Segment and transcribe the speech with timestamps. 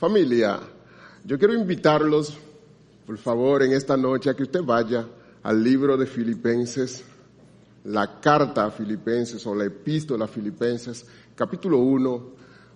[0.00, 0.58] Familia,
[1.26, 2.34] yo quiero invitarlos,
[3.06, 5.06] por favor, en esta noche a que usted vaya
[5.42, 7.04] al libro de Filipenses,
[7.84, 12.30] la carta a Filipenses o la epístola a Filipenses, capítulo 1.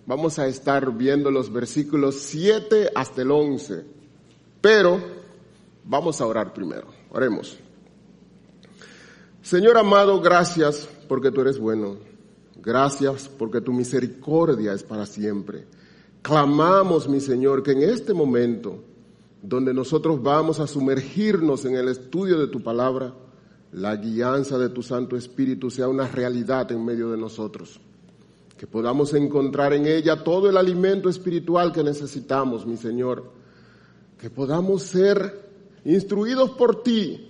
[0.05, 3.83] Vamos a estar viendo los versículos 7 hasta el 11,
[4.61, 5.01] pero
[5.83, 6.85] vamos a orar primero.
[7.09, 7.57] Oremos.
[9.41, 11.97] Señor amado, gracias porque tú eres bueno.
[12.61, 15.65] Gracias porque tu misericordia es para siempre.
[16.25, 18.83] Clamamos, mi Señor, que en este momento,
[19.43, 23.13] donde nosotros vamos a sumergirnos en el estudio de tu palabra,
[23.73, 27.79] la guianza de tu Santo Espíritu sea una realidad en medio de nosotros.
[28.57, 33.31] Que podamos encontrar en ella todo el alimento espiritual que necesitamos, mi Señor.
[34.17, 35.47] Que podamos ser
[35.85, 37.23] instruidos por ti.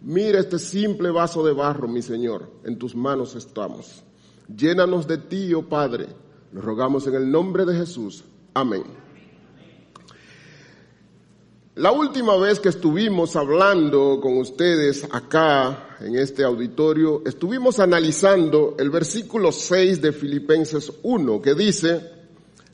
[0.00, 2.50] Mira este simple vaso de barro, mi Señor.
[2.64, 4.02] En tus manos estamos.
[4.48, 6.23] Llénanos de ti, oh Padre
[6.54, 8.22] lo rogamos en el nombre de Jesús.
[8.54, 8.84] Amén.
[11.74, 18.90] La última vez que estuvimos hablando con ustedes acá en este auditorio, estuvimos analizando el
[18.90, 22.08] versículo 6 de Filipenses 1 que dice,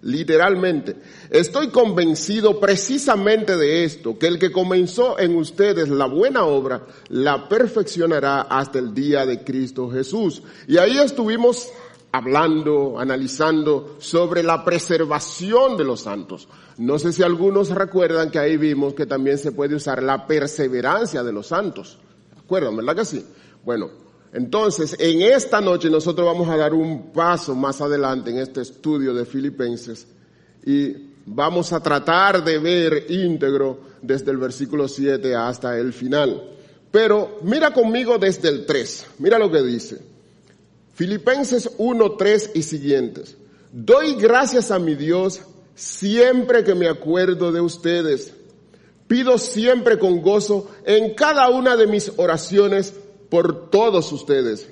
[0.02, 0.96] literalmente,
[1.30, 7.48] estoy convencido precisamente de esto, que el que comenzó en ustedes la buena obra, la
[7.48, 10.42] perfeccionará hasta el día de Cristo Jesús.
[10.68, 11.70] Y ahí estuvimos
[12.12, 16.48] hablando, analizando sobre la preservación de los santos.
[16.78, 21.22] No sé si algunos recuerdan que ahí vimos que también se puede usar la perseverancia
[21.22, 21.98] de los santos.
[22.38, 23.24] ¿Acuerdan, verdad que sí?
[23.64, 23.90] Bueno,
[24.32, 29.14] entonces en esta noche nosotros vamos a dar un paso más adelante en este estudio
[29.14, 30.06] de Filipenses
[30.64, 36.42] y vamos a tratar de ver íntegro desde el versículo 7 hasta el final.
[36.90, 40.09] Pero mira conmigo desde el 3, mira lo que dice.
[41.00, 43.34] Filipenses 1, 3 y siguientes.
[43.72, 45.40] Doy gracias a mi Dios
[45.74, 48.34] siempre que me acuerdo de ustedes.
[49.08, 52.92] Pido siempre con gozo en cada una de mis oraciones
[53.30, 54.68] por todos ustedes.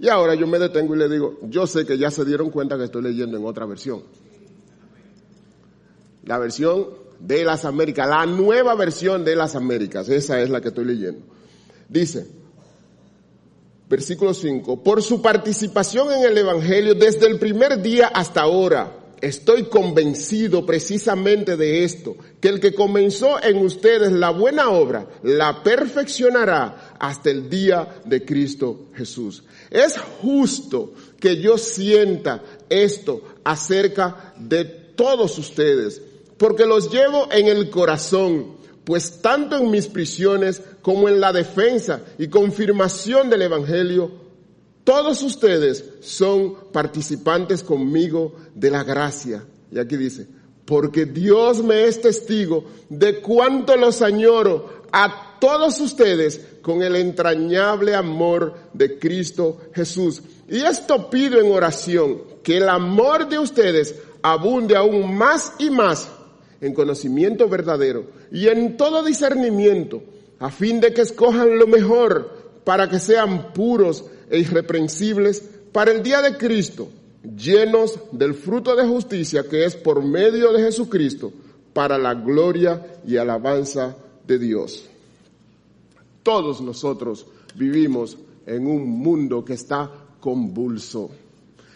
[0.00, 2.76] Y ahora yo me detengo y le digo, yo sé que ya se dieron cuenta
[2.76, 4.02] que estoy leyendo en otra versión.
[6.24, 6.88] La versión
[7.20, 11.20] de las Américas, la nueva versión de las Américas, esa es la que estoy leyendo.
[11.88, 12.26] Dice,
[13.88, 14.82] Versículo 5.
[14.82, 19.02] Por su participación en el Evangelio desde el primer día hasta ahora.
[19.20, 25.62] Estoy convencido precisamente de esto, que el que comenzó en ustedes la buena obra, la
[25.62, 29.42] perfeccionará hasta el día de Cristo Jesús.
[29.70, 36.02] Es justo que yo sienta esto acerca de todos ustedes,
[36.36, 42.02] porque los llevo en el corazón pues tanto en mis prisiones como en la defensa
[42.18, 44.12] y confirmación del Evangelio,
[44.84, 49.44] todos ustedes son participantes conmigo de la gracia.
[49.72, 50.28] Y aquí dice,
[50.64, 57.92] porque Dios me es testigo de cuánto los añoro a todos ustedes con el entrañable
[57.92, 60.22] amor de Cristo Jesús.
[60.48, 66.08] Y esto pido en oración, que el amor de ustedes abunde aún más y más
[66.60, 70.02] en conocimiento verdadero y en todo discernimiento,
[70.38, 72.30] a fin de que escojan lo mejor
[72.64, 76.88] para que sean puros e irreprensibles para el día de Cristo,
[77.36, 81.32] llenos del fruto de justicia que es por medio de Jesucristo,
[81.72, 83.96] para la gloria y alabanza
[84.26, 84.86] de Dios.
[86.22, 91.10] Todos nosotros vivimos en un mundo que está convulso,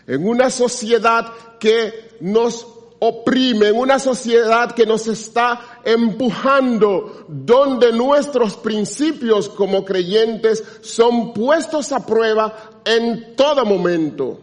[0.07, 2.67] en una sociedad que nos
[3.01, 11.93] oprime, en una sociedad que nos está empujando, donde nuestros principios como creyentes son puestos
[11.93, 14.39] a prueba en todo momento.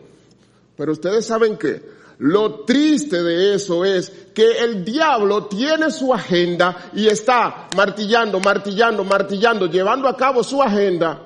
[0.75, 6.90] Pero ustedes saben que lo triste de eso es que el diablo tiene su agenda
[6.94, 11.22] y está martillando, martillando, martillando, llevando a cabo su agenda.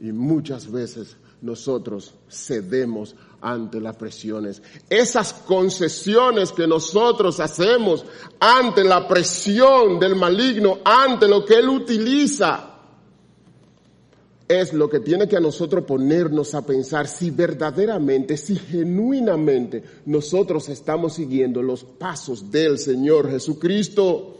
[0.00, 4.62] Y muchas veces nosotros cedemos ante las presiones.
[4.88, 8.04] Esas concesiones que nosotros hacemos
[8.38, 12.68] ante la presión del maligno, ante lo que él utiliza,
[14.48, 20.68] es lo que tiene que a nosotros ponernos a pensar si verdaderamente, si genuinamente nosotros
[20.68, 24.38] estamos siguiendo los pasos del Señor Jesucristo.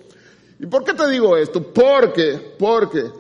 [0.61, 1.62] ¿Y por qué te digo esto?
[1.62, 3.11] Porque, porque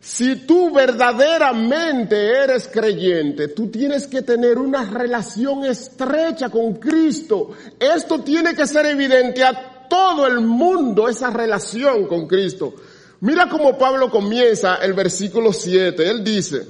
[0.00, 7.50] si tú verdaderamente eres creyente, tú tienes que tener una relación estrecha con Cristo.
[7.78, 12.74] Esto tiene que ser evidente a todo el mundo, esa relación con Cristo.
[13.20, 16.08] Mira cómo Pablo comienza el versículo 7.
[16.08, 16.64] Él dice,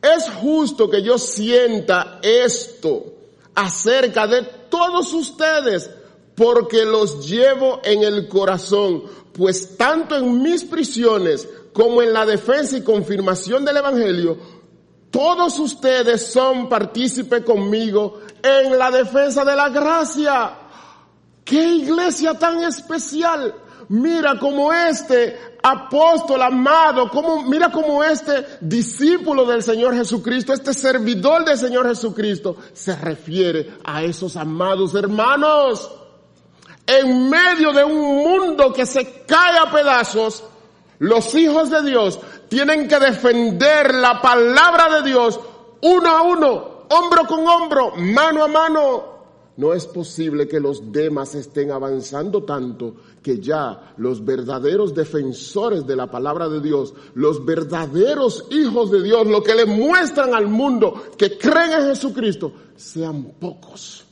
[0.00, 3.14] es justo que yo sienta esto
[3.54, 5.90] acerca de todos ustedes
[6.34, 9.02] porque los llevo en el corazón,
[9.34, 14.38] pues tanto en mis prisiones como en la defensa y confirmación del Evangelio,
[15.10, 20.52] todos ustedes son partícipes conmigo en la defensa de la gracia.
[21.44, 23.54] ¡Qué iglesia tan especial!
[23.88, 31.44] Mira como este apóstol amado, como, mira como este discípulo del Señor Jesucristo, este servidor
[31.44, 35.90] del Señor Jesucristo, se refiere a esos amados hermanos.
[36.86, 40.44] En medio de un mundo que se cae a pedazos,
[41.00, 45.40] los hijos de Dios tienen que defender la palabra de Dios
[45.80, 49.10] uno a uno, hombro con hombro, mano a mano.
[49.56, 55.96] No es posible que los demás estén avanzando tanto que ya los verdaderos defensores de
[55.96, 61.02] la palabra de Dios, los verdaderos hijos de Dios, lo que le muestran al mundo
[61.16, 64.04] que creen en Jesucristo, sean pocos.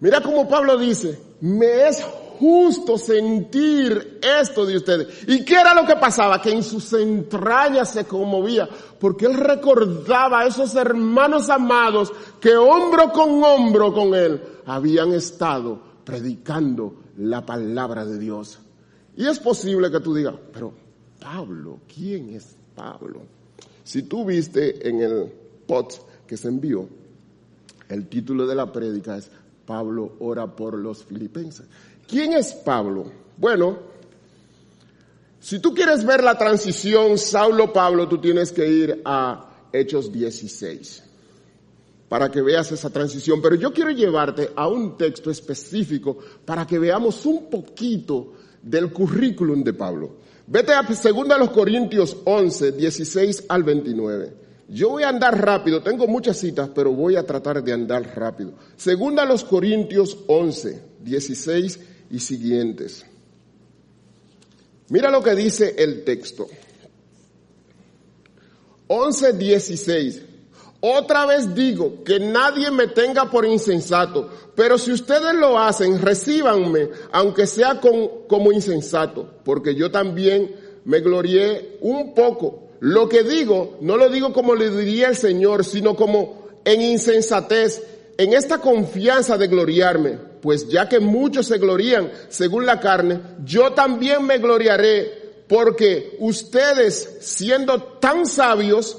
[0.00, 2.04] Mira como Pablo dice, me es
[2.38, 5.24] justo sentir esto de ustedes.
[5.28, 6.40] ¿Y qué era lo que pasaba?
[6.40, 13.12] Que en sus entrañas se conmovía, porque él recordaba a esos hermanos amados que hombro
[13.12, 18.58] con hombro con él habían estado predicando la palabra de Dios.
[19.16, 20.72] Y es posible que tú digas, pero
[21.20, 23.22] Pablo, ¿quién es Pablo?
[23.84, 25.32] Si tú viste en el
[25.66, 26.88] pot que se envió,
[27.88, 29.30] el título de la prédica es
[29.64, 31.66] Pablo ora por los filipenses.
[32.06, 33.10] ¿Quién es Pablo?
[33.36, 33.78] Bueno,
[35.40, 41.02] si tú quieres ver la transición Saulo-Pablo, tú tienes que ir a Hechos 16
[42.08, 43.42] para que veas esa transición.
[43.42, 49.62] Pero yo quiero llevarte a un texto específico para que veamos un poquito del currículum
[49.62, 50.16] de Pablo.
[50.46, 54.32] Vete a 2 Corintios 11, 16 al 29.
[54.68, 58.52] Yo voy a andar rápido, tengo muchas citas, pero voy a tratar de andar rápido.
[58.76, 61.80] Segunda los Corintios 11, 16
[62.10, 63.04] y siguientes.
[64.88, 66.46] Mira lo que dice el texto.
[68.88, 70.22] 11, 16.
[70.80, 76.90] Otra vez digo que nadie me tenga por insensato, pero si ustedes lo hacen, recíbanme,
[77.10, 80.54] aunque sea como insensato, porque yo también
[80.84, 82.68] me glorié un poco.
[82.80, 87.82] Lo que digo, no lo digo como le diría el Señor, sino como en insensatez,
[88.18, 93.72] en esta confianza de gloriarme, pues ya que muchos se glorían según la carne, yo
[93.72, 98.98] también me gloriaré, porque ustedes, siendo tan sabios,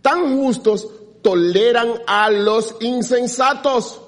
[0.00, 0.88] tan justos,
[1.20, 4.00] toleran a los insensatos,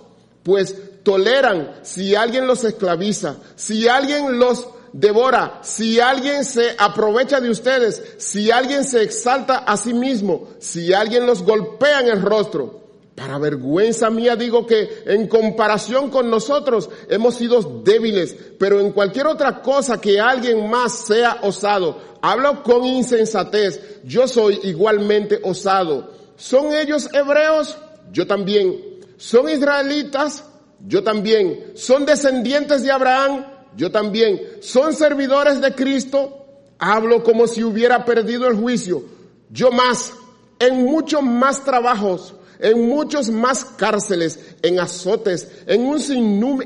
[0.42, 7.50] pues toleran si alguien los esclaviza, si alguien los devora, si alguien se aprovecha de
[7.50, 12.79] ustedes, si alguien se exalta a sí mismo, si alguien los golpea en el rostro.
[13.20, 19.26] Para vergüenza mía digo que en comparación con nosotros hemos sido débiles, pero en cualquier
[19.26, 26.10] otra cosa que alguien más sea osado, hablo con insensatez, yo soy igualmente osado.
[26.36, 27.76] ¿Son ellos hebreos?
[28.10, 28.80] Yo también.
[29.18, 30.42] ¿Son israelitas?
[30.86, 31.72] Yo también.
[31.74, 33.44] ¿Son descendientes de Abraham?
[33.76, 34.40] Yo también.
[34.62, 36.46] ¿Son servidores de Cristo?
[36.78, 39.04] Hablo como si hubiera perdido el juicio.
[39.50, 40.14] Yo más,
[40.58, 46.00] en muchos más trabajos, en muchos más cárceles, en azotes, en un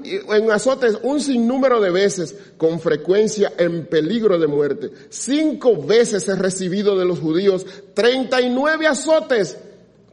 [0.05, 4.91] en azotes un sinnúmero de veces, con frecuencia en peligro de muerte.
[5.11, 9.59] Cinco veces he recibido de los judíos 39 azotes.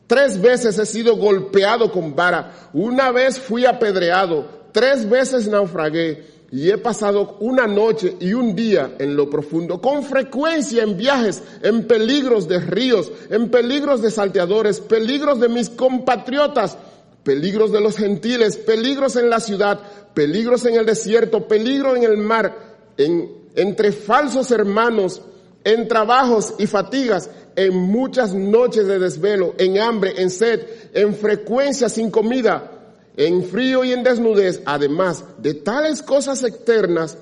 [0.08, 2.70] Tres veces he sido golpeado con vara.
[2.74, 4.62] Una vez fui apedreado.
[4.74, 10.04] Tres veces naufragué y he pasado una noche y un día en lo profundo, con
[10.04, 16.78] frecuencia en viajes, en peligros de ríos, en peligros de salteadores, peligros de mis compatriotas,
[17.24, 19.80] peligros de los gentiles, peligros en la ciudad,
[20.14, 22.58] peligros en el desierto, peligro en el mar,
[22.98, 25.22] en, entre falsos hermanos,
[25.64, 31.88] en trabajos y fatigas, en muchas noches de desvelo, en hambre, en sed, en frecuencia
[31.88, 32.71] sin comida,
[33.18, 37.18] en frío y en desnudez, además de tales cosas externas,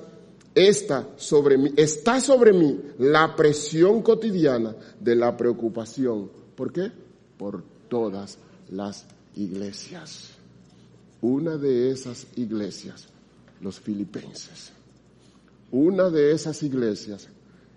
[0.54, 6.30] está sobre mí, está sobre mí la presión cotidiana de la preocupación.
[6.54, 6.90] ¿Por qué?
[7.36, 8.38] Por todas
[8.70, 9.04] las
[9.34, 10.30] iglesias.
[11.22, 13.06] Una de esas iglesias,
[13.60, 14.72] los filipenses.
[15.70, 17.28] Una de esas iglesias,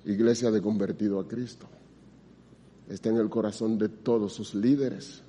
[0.05, 1.67] iglesia de convertido a Cristo,
[2.89, 5.22] está en el corazón de todos sus líderes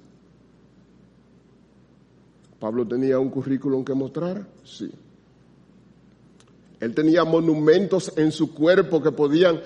[2.65, 4.91] Pablo tenía un currículum que mostrar, sí.
[6.81, 9.61] Él tenía monumentos en su cuerpo que podían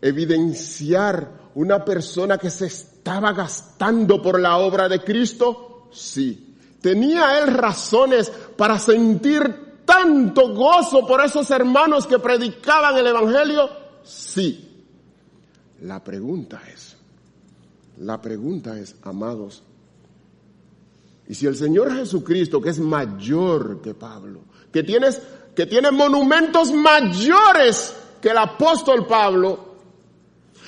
[0.00, 6.54] evidenciar una persona que se estaba gastando por la obra de Cristo, sí.
[6.80, 13.68] ¿Tenía él razones para sentir tanto gozo por esos hermanos que predicaban el Evangelio?
[14.04, 14.86] Sí.
[15.82, 16.96] La pregunta es,
[17.98, 19.64] la pregunta es, amados,
[21.26, 24.40] y si el Señor Jesucristo, que es mayor que Pablo,
[24.72, 25.20] que, tienes,
[25.54, 29.74] que tiene monumentos mayores que el apóstol Pablo,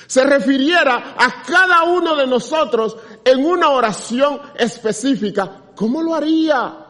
[0.07, 6.85] se refiriera a cada uno de nosotros en una oración específica, ¿cómo lo haría?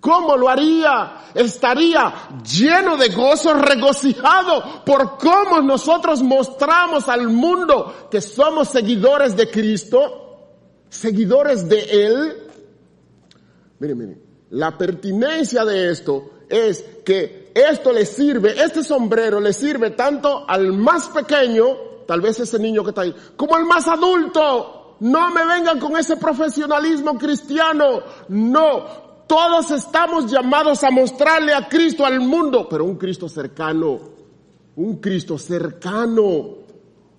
[0.00, 1.26] ¿Cómo lo haría?
[1.32, 2.12] Estaría
[2.42, 10.48] lleno de gozo, regocijado por cómo nosotros mostramos al mundo que somos seguidores de Cristo,
[10.88, 12.51] seguidores de Él.
[13.82, 19.90] Miren, miren, la pertinencia de esto es que esto le sirve, este sombrero le sirve
[19.90, 21.66] tanto al más pequeño,
[22.06, 24.98] tal vez ese niño que está ahí, como al más adulto.
[25.00, 28.02] No me vengan con ese profesionalismo cristiano.
[28.28, 28.84] No,
[29.26, 33.98] todos estamos llamados a mostrarle a Cristo al mundo, pero un Cristo cercano,
[34.76, 36.58] un Cristo cercano,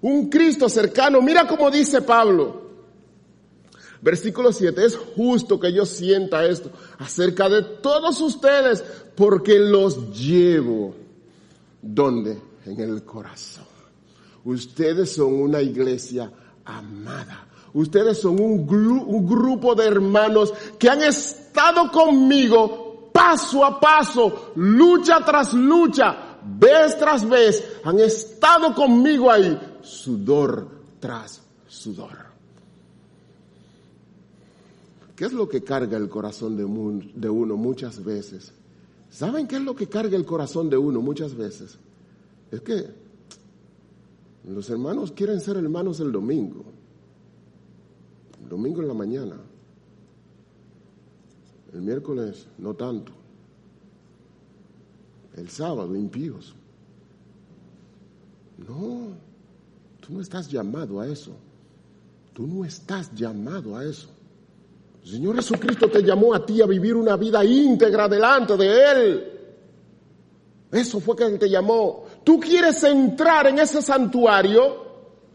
[0.02, 1.22] un Cristo cercano.
[1.22, 2.63] Mira cómo dice Pablo.
[4.04, 6.70] Versículo 7, es justo que yo sienta esto
[7.00, 8.84] acerca de todos ustedes
[9.16, 10.94] porque los llevo.
[11.82, 12.38] ¿Dónde?
[12.66, 13.64] En el corazón.
[14.44, 16.30] Ustedes son una iglesia
[16.66, 17.48] amada.
[17.74, 25.24] Ustedes son un, un grupo de hermanos que han estado conmigo paso a paso, lucha
[25.24, 27.64] tras lucha, vez tras vez.
[27.86, 30.68] Han estado conmigo ahí, sudor
[31.00, 32.23] tras sudor.
[35.16, 38.52] ¿Qué es lo que carga el corazón de, uno muchas veces?
[39.12, 41.78] ¿Saben qué es lo que carga el corazón de uno muchas veces?
[42.52, 42.88] Es que
[44.46, 46.66] los hermanos quieren ser hermanos el domingo,
[48.42, 49.38] el domingo en la mañana,
[51.74, 53.12] el miércoles no tanto,
[55.36, 56.56] el sábado impíos.
[58.58, 59.10] No,
[60.00, 61.36] tú no estás llamado a eso,
[62.34, 64.10] tú no estás llamado a eso.
[65.04, 69.34] El Señor Jesucristo te llamó a ti a vivir una vida íntegra delante de Él.
[70.72, 72.06] Eso fue que Él te llamó.
[72.24, 74.84] Tú quieres entrar en ese santuario,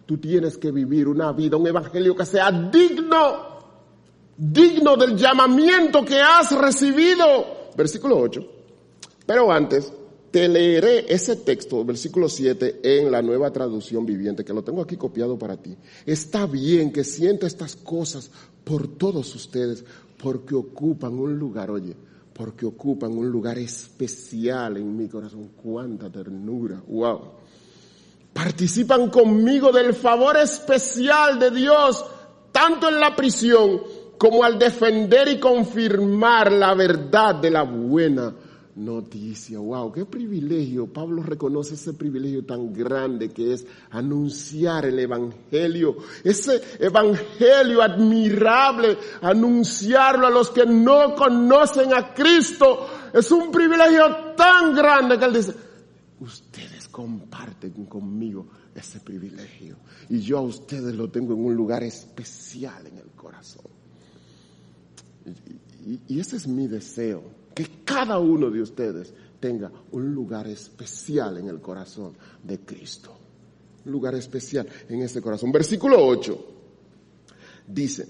[0.07, 3.59] tú tienes que vivir una vida, un evangelio que sea digno,
[4.37, 7.69] digno del llamamiento que has recibido.
[7.77, 8.41] Versículo 8.
[9.27, 9.93] Pero antes,
[10.31, 14.97] te leeré ese texto, versículo 7, en la nueva traducción viviente, que lo tengo aquí
[14.97, 15.77] copiado para ti.
[16.05, 18.31] Está bien que sienta estas cosas
[18.65, 19.85] por todos ustedes,
[20.23, 21.97] porque ocupan un lugar, oye,
[22.33, 25.51] porque ocupan un lugar especial en mi corazón.
[25.63, 27.21] Cuánta ternura, wow.
[28.33, 32.05] Participan conmigo del favor especial de Dios,
[32.53, 33.81] tanto en la prisión
[34.19, 38.35] como al defender y confirmar la verdad de la buena
[38.79, 39.59] noticia.
[39.59, 40.87] Wow, qué privilegio.
[40.87, 45.97] Pablo reconoce ese privilegio tan grande que es anunciar el Evangelio.
[46.23, 52.87] Ese Evangelio admirable, anunciarlo a los que no conocen a Cristo.
[53.13, 55.55] Es un privilegio tan grande que él dice,
[56.21, 59.77] ustedes comparten conmigo ese privilegio.
[60.09, 63.67] Y yo a ustedes lo tengo en un lugar especial en el corazón.
[65.85, 71.39] Y, y ese es mi deseo que cada uno de ustedes tenga un lugar especial
[71.39, 73.13] en el corazón de Cristo.
[73.85, 75.51] Un lugar especial en ese corazón.
[75.51, 76.47] Versículo 8
[77.67, 78.07] dice,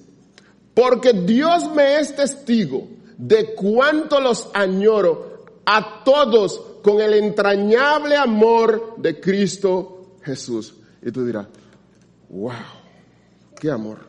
[0.75, 8.97] porque Dios me es testigo de cuánto los añoro a todos con el entrañable amor
[8.99, 10.75] de Cristo Jesús.
[11.01, 11.47] Y tú dirás,
[12.29, 12.53] wow,
[13.59, 14.01] qué amor.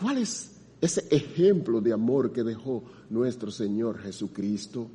[0.00, 0.47] ¿Cuál es
[0.80, 4.88] ese ejemplo de amor que dejó nuestro Señor Jesucristo?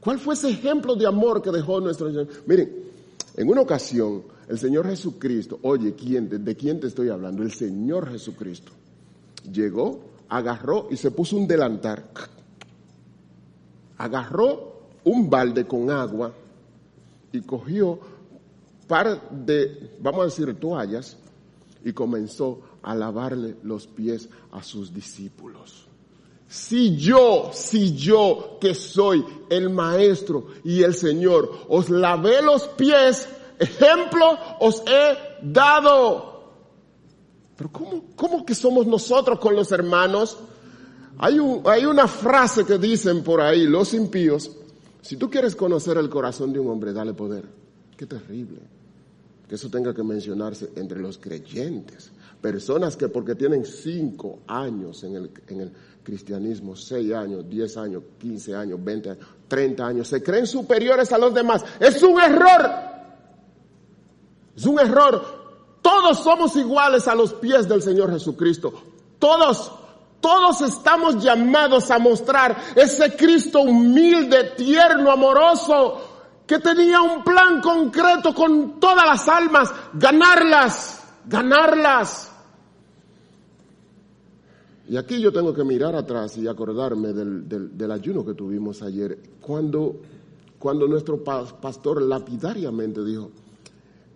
[0.00, 2.28] ¿Cuál fue ese ejemplo de amor que dejó nuestro Señor?
[2.46, 2.72] Miren,
[3.36, 7.42] en una ocasión, el Señor Jesucristo, oye, ¿quién, ¿de quién te estoy hablando?
[7.42, 8.72] El Señor Jesucristo
[9.52, 12.04] llegó, agarró y se puso un delantar.
[13.98, 16.32] Agarró un balde con agua
[17.32, 17.98] y cogió
[18.86, 21.16] par de, vamos a decir, toallas
[21.84, 25.86] y comenzó a lavarle los pies a sus discípulos.
[26.48, 33.28] Si yo, si yo que soy el maestro y el Señor, os lavé los pies,
[33.58, 36.42] ejemplo os he dado.
[37.56, 40.38] Pero ¿cómo, cómo que somos nosotros con los hermanos?
[41.18, 44.50] Hay, un, hay una frase que dicen por ahí los impíos,
[45.02, 47.44] si tú quieres conocer el corazón de un hombre, dale poder.
[47.96, 48.58] Qué terrible
[49.48, 52.10] que eso tenga que mencionarse entre los creyentes.
[52.40, 58.02] Personas que porque tienen cinco años en el, en el cristianismo, seis años, diez años,
[58.18, 61.64] quince años, veinte años, treinta años, se creen superiores a los demás.
[61.78, 62.70] Es un error.
[64.56, 65.40] Es un error.
[65.82, 68.72] Todos somos iguales a los pies del Señor Jesucristo.
[69.18, 69.72] Todos,
[70.20, 76.00] todos estamos llamados a mostrar ese Cristo humilde, tierno, amoroso,
[76.46, 82.32] que tenía un plan concreto con todas las almas, ganarlas, ganarlas.
[84.88, 89.18] Y aquí yo tengo que mirar atrás y acordarme del, del, ayuno que tuvimos ayer,
[89.40, 90.00] cuando,
[90.58, 93.30] cuando nuestro pastor lapidariamente dijo,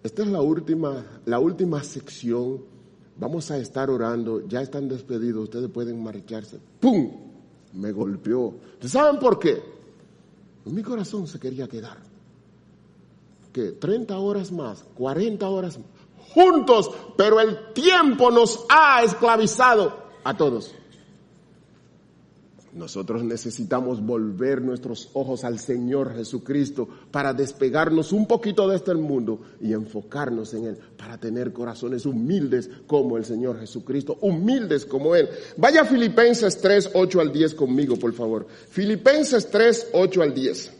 [0.02, 2.60] esta es la última, la última sección,
[3.16, 6.58] vamos a estar orando, ya están despedidos, ustedes pueden marcharse.
[6.80, 7.08] ¡Pum!
[7.74, 8.48] Me golpeó.
[8.72, 9.62] ¿Ustedes saben por qué?
[10.64, 11.98] Mi corazón se quería quedar.
[13.52, 15.86] Que 30 horas más, 40 horas más,
[16.34, 20.74] juntos, pero el tiempo nos ha esclavizado a todos.
[22.74, 29.42] Nosotros necesitamos volver nuestros ojos al Señor Jesucristo para despegarnos un poquito de este mundo
[29.60, 35.28] y enfocarnos en Él, para tener corazones humildes como el Señor Jesucristo, humildes como Él.
[35.56, 38.44] Vaya a Filipenses 3, 8 al 10 conmigo, por favor.
[38.70, 40.72] Filipenses 3, 8 al 10.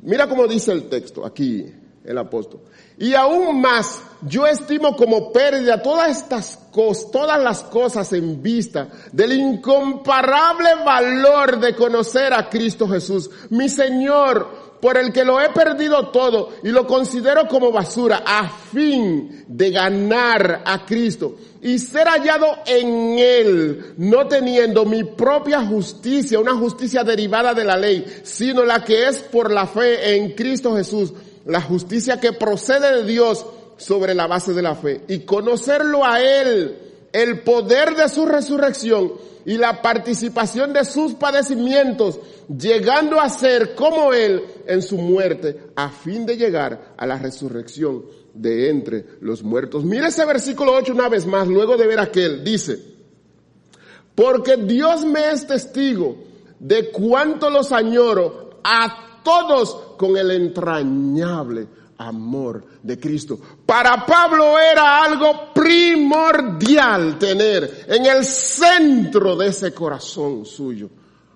[0.00, 1.66] Mira cómo dice el texto aquí,
[2.04, 2.60] el apóstol.
[2.98, 8.88] Y aún más, yo estimo como pérdida todas estas cosas, todas las cosas en vista
[9.10, 15.48] del incomparable valor de conocer a Cristo Jesús, mi Señor, por el que lo he
[15.48, 22.06] perdido todo y lo considero como basura a fin de ganar a Cristo y ser
[22.06, 28.62] hallado en Él, no teniendo mi propia justicia, una justicia derivada de la ley, sino
[28.62, 31.14] la que es por la fe en Cristo Jesús
[31.46, 33.44] la justicia que procede de Dios
[33.76, 36.78] sobre la base de la fe y conocerlo a Él,
[37.12, 39.12] el poder de su resurrección
[39.44, 45.90] y la participación de sus padecimientos, llegando a ser como Él en su muerte, a
[45.90, 49.84] fin de llegar a la resurrección de entre los muertos.
[49.84, 52.78] Mire ese versículo 8 una vez más, luego de ver aquel, dice,
[54.14, 56.16] porque Dios me es testigo
[56.58, 61.66] de cuánto los añoro a todos con el entrañable
[61.98, 63.38] amor de Cristo.
[63.64, 70.90] Para Pablo era algo primordial tener en el centro de ese corazón suyo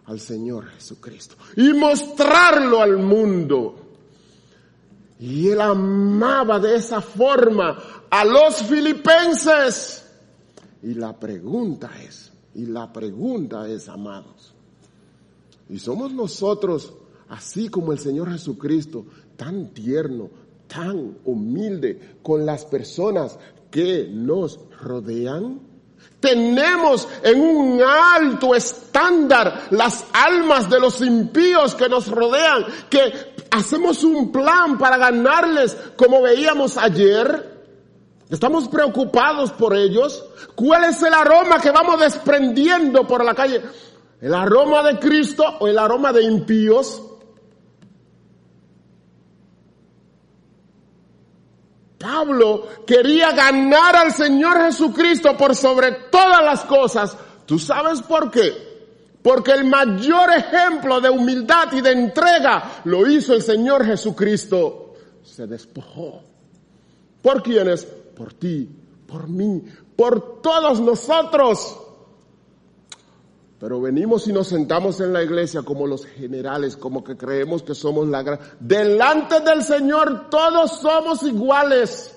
[0.06, 3.76] al Señor Jesucristo y mostrarlo al mundo.
[5.20, 7.76] Y él amaba de esa forma
[8.08, 10.04] a los filipenses.
[10.82, 14.54] Y la pregunta es, y la pregunta es, amados,
[15.68, 16.94] ¿y somos nosotros
[17.28, 20.30] así como el Señor Jesucristo, tan tierno,
[20.66, 23.38] tan humilde con las personas
[23.70, 25.60] que nos rodean?
[26.20, 33.12] Tenemos en un alto estándar las almas de los impíos que nos rodean, que
[33.50, 37.58] hacemos un plan para ganarles como veíamos ayer.
[38.30, 40.24] Estamos preocupados por ellos.
[40.54, 43.62] ¿Cuál es el aroma que vamos desprendiendo por la calle?
[44.20, 47.00] ¿El aroma de Cristo o el aroma de impíos?
[51.98, 57.16] Pablo quería ganar al Señor Jesucristo por sobre todas las cosas.
[57.44, 58.68] ¿Tú sabes por qué?
[59.22, 64.94] Porque el mayor ejemplo de humildad y de entrega lo hizo el Señor Jesucristo.
[65.24, 66.22] Se despojó.
[67.20, 67.84] ¿Por quiénes?
[67.84, 68.68] Por ti,
[69.06, 69.62] por mí,
[69.96, 71.76] por todos nosotros.
[73.60, 77.74] Pero venimos y nos sentamos en la iglesia como los generales, como que creemos que
[77.74, 78.38] somos la gran...
[78.60, 82.14] Delante del Señor todos somos iguales.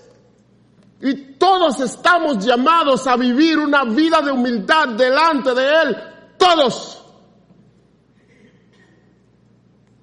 [1.02, 5.98] Y todos estamos llamados a vivir una vida de humildad delante de Él.
[6.38, 7.04] Todos.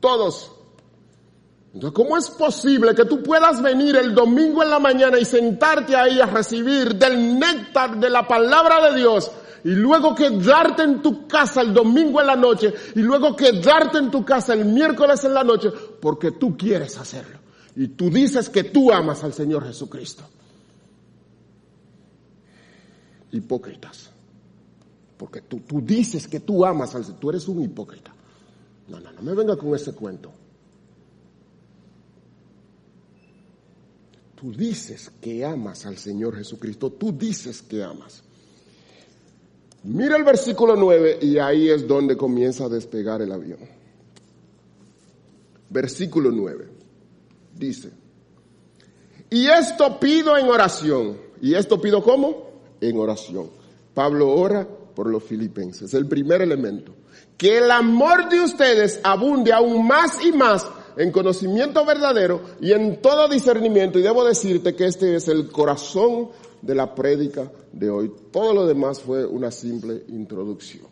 [0.01, 0.53] Todos.
[1.73, 5.95] Entonces, ¿cómo es posible que tú puedas venir el domingo en la mañana y sentarte
[5.95, 9.31] ahí a recibir del néctar de la palabra de Dios
[9.65, 14.11] y luego quedarte en tu casa el domingo en la noche y luego quedarte en
[14.11, 17.39] tu casa el miércoles en la noche porque tú quieres hacerlo.
[17.77, 20.25] Y tú dices que tú amas al Señor Jesucristo.
[23.31, 24.11] Hipócritas.
[25.17, 27.21] Porque tú, tú dices que tú amas al Señor.
[27.21, 28.13] Tú eres un hipócrita.
[28.89, 30.33] No, no, no me venga con ese cuento.
[34.41, 36.91] Tú dices que amas al Señor Jesucristo.
[36.91, 38.23] Tú dices que amas.
[39.85, 43.61] Mira el versículo 9 y ahí es donde comienza a despegar el avión.
[45.71, 46.69] Versículo 9
[47.55, 47.91] dice,
[49.31, 51.19] Y esto pido en oración.
[51.41, 52.51] ¿Y esto pido cómo?
[52.81, 53.51] En oración.
[53.95, 55.95] Pablo ora por los filipenses.
[55.95, 56.95] El primer elemento.
[57.37, 60.67] Que el amor de ustedes abunde aún más y más
[60.99, 63.99] en conocimiento verdadero y en todo discernimiento.
[63.99, 66.29] Y debo decirte que este es el corazón
[66.61, 68.13] de la prédica de hoy.
[68.33, 70.87] Todo lo demás fue una simple introducción.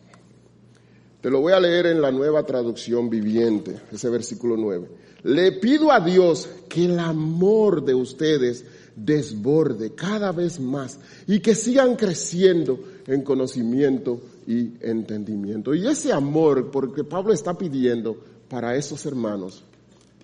[1.19, 4.87] Te lo voy a leer en la nueva traducción viviente, ese versículo 9.
[5.23, 8.63] Le pido a Dios que el amor de ustedes
[8.95, 15.75] desborde cada vez más y que sigan creciendo en conocimiento y entendimiento.
[15.75, 18.15] Y ese amor, porque Pablo está pidiendo
[18.47, 19.63] para esos hermanos,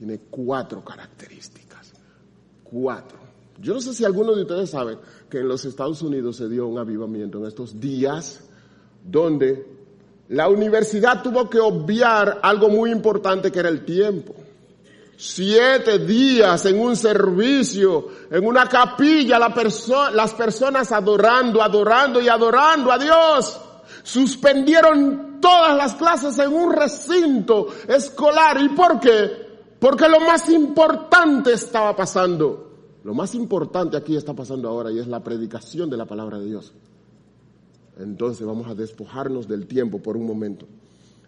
[0.04, 1.94] tiene cuatro características.
[2.62, 3.18] Cuatro.
[3.58, 4.98] Yo no sé si alguno de ustedes sabe
[5.30, 8.42] que en los Estados Unidos se dio un avivamiento en estos días
[9.02, 9.66] donde
[10.28, 14.36] la universidad tuvo que obviar algo muy importante que era el tiempo.
[15.16, 19.54] Siete días en un servicio, en una capilla, la
[20.14, 23.62] las personas adorando, adorando y adorando a Dios.
[24.04, 28.60] Suspendieron todas las clases en un recinto escolar.
[28.60, 29.43] ¿Y por qué?
[29.84, 32.72] Porque lo más importante estaba pasando.
[33.04, 36.46] Lo más importante aquí está pasando ahora y es la predicación de la palabra de
[36.46, 36.72] Dios.
[38.00, 40.66] Entonces vamos a despojarnos del tiempo por un momento.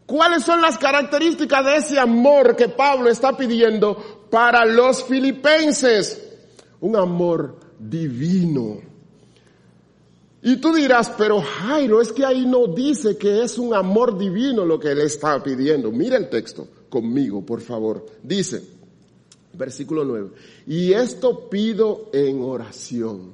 [0.05, 6.25] ¿Cuáles son las características de ese amor que Pablo está pidiendo para los filipenses?
[6.79, 8.77] Un amor divino.
[10.43, 14.63] Y tú dirás, pero Jairo, es que ahí no dice que es un amor divino
[14.63, 15.91] lo que él está pidiendo.
[15.91, 18.05] Mira el texto conmigo, por favor.
[18.23, 18.63] Dice,
[19.53, 20.29] versículo 9,
[20.67, 23.33] y esto pido en oración.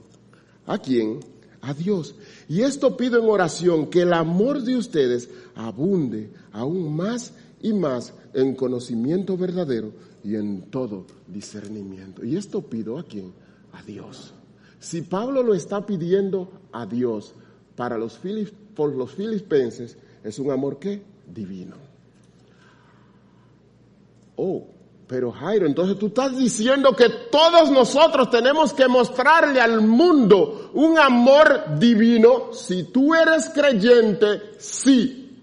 [0.66, 1.20] ¿A quién?
[1.62, 2.16] A Dios.
[2.48, 8.14] Y esto pido en oración, que el amor de ustedes abunde aún más y más
[8.34, 9.92] en conocimiento verdadero
[10.24, 12.24] y en todo discernimiento.
[12.24, 13.34] Y esto pido a quién?
[13.74, 14.34] A Dios.
[14.80, 17.34] Si Pablo lo está pidiendo a Dios
[17.76, 18.20] para los,
[18.76, 21.91] por los filipenses, es un amor que divino.
[24.44, 24.66] Oh,
[25.06, 30.98] pero Jairo, entonces tú estás diciendo que todos nosotros tenemos que mostrarle al mundo un
[30.98, 32.52] amor divino.
[32.52, 35.38] Si tú eres creyente, sí.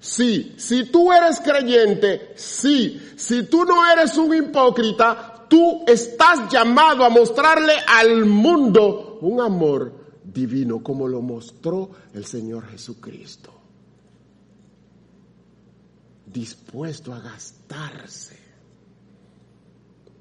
[0.00, 0.54] Sí.
[0.56, 2.98] Si tú eres creyente, sí.
[3.14, 9.92] Si tú no eres un hipócrita, tú estás llamado a mostrarle al mundo un amor
[10.24, 13.61] divino como lo mostró el Señor Jesucristo.
[16.32, 18.42] Dispuesto a gastarse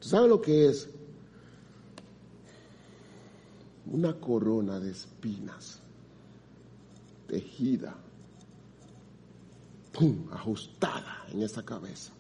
[0.02, 0.90] ¿Tú sabes lo que es?
[3.86, 5.80] Una corona de espinas,
[7.28, 7.96] tejida,
[9.92, 12.12] ¡pum!, ajustada en esa cabeza.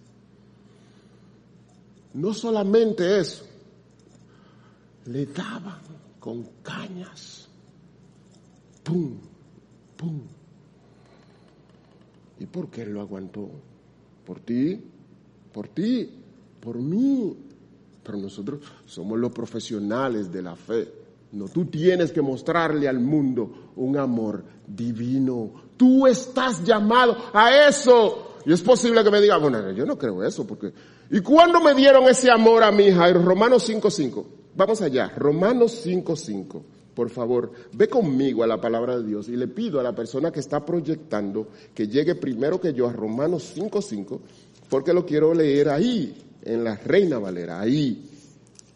[2.13, 3.45] No solamente eso,
[5.05, 5.81] le daban
[6.19, 7.47] con cañas,
[8.83, 9.17] ¡pum!,
[9.97, 10.21] ¡pum!
[12.39, 13.49] ¿Y por qué lo aguantó?
[14.25, 14.79] Por ti,
[15.51, 16.09] por ti,
[16.59, 17.35] por mí,
[18.03, 20.87] pero nosotros somos los profesionales de la fe.
[21.33, 25.51] No, tú tienes que mostrarle al mundo un amor divino.
[25.77, 28.37] Tú estás llamado a eso.
[28.45, 30.73] Y es posible que me diga, bueno, yo no creo eso, porque...
[31.09, 33.11] ¿Y cuándo me dieron ese amor a mi hija?
[33.13, 34.25] Romanos 5.5.
[34.55, 36.61] Vamos allá, Romanos 5.5.
[36.95, 40.31] Por favor, ve conmigo a la palabra de Dios y le pido a la persona
[40.31, 44.19] que está proyectando que llegue primero que yo a Romanos 5.5,
[44.69, 48.09] porque lo quiero leer ahí, en la Reina Valera, ahí,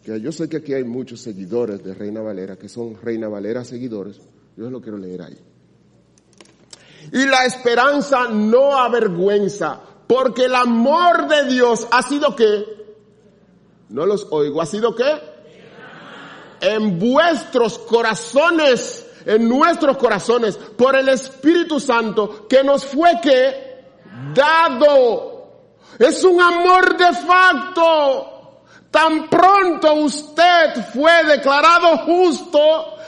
[0.04, 3.64] que yo sé que aquí hay muchos seguidores de Reina Valera, que son Reina Valera
[3.64, 4.20] seguidores,
[4.56, 5.38] yo lo quiero leer ahí.
[7.12, 12.64] Y la esperanza no avergüenza, porque el amor de Dios ha sido que,
[13.88, 15.04] no los oigo, ha sido que,
[16.60, 23.84] en vuestros corazones, en nuestros corazones, por el Espíritu Santo, que nos fue que,
[24.34, 25.36] dado
[25.98, 28.32] es un amor de facto.
[28.90, 32.58] Tan pronto usted fue declarado justo,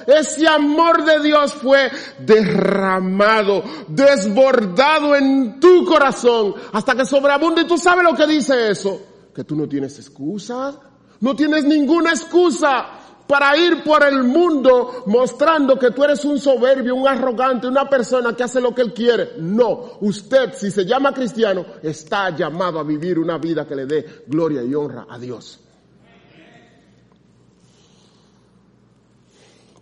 [0.06, 7.62] ese amor de Dios fue derramado, desbordado en tu corazón, hasta que sobreabunde.
[7.62, 9.00] ¿Y tú sabes lo que dice eso?
[9.34, 10.78] Que tú no tienes excusa,
[11.20, 12.97] no tienes ninguna excusa
[13.28, 18.34] para ir por el mundo mostrando que tú eres un soberbio, un arrogante, una persona
[18.34, 19.32] que hace lo que él quiere.
[19.38, 24.24] No, usted si se llama cristiano está llamado a vivir una vida que le dé
[24.26, 25.60] gloria y honra a Dios.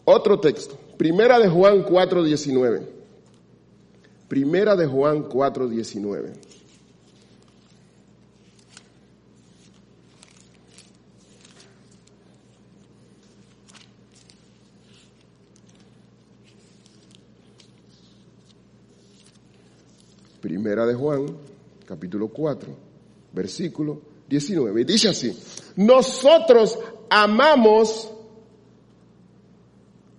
[0.05, 2.83] Otro texto, Primera de Juan 4:19.
[4.29, 6.33] Primera de Juan 4:19.
[20.47, 21.27] Primera de Juan,
[21.85, 22.69] capítulo 4,
[23.33, 24.85] versículo 19.
[24.85, 25.37] Dice así,
[25.75, 26.79] nosotros
[27.11, 28.09] amamos,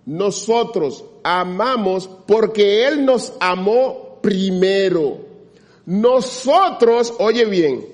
[0.05, 5.19] nosotros amamos porque Él nos amó primero.
[5.85, 7.87] Nosotros, oye bien,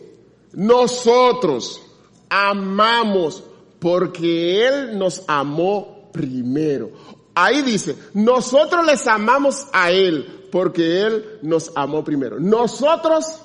[0.54, 1.84] nosotros
[2.30, 3.44] amamos
[3.78, 6.90] porque Él nos amó primero.
[7.36, 12.40] Ahí dice, nosotros les amamos a Él porque Él nos amó primero.
[12.40, 13.42] Nosotros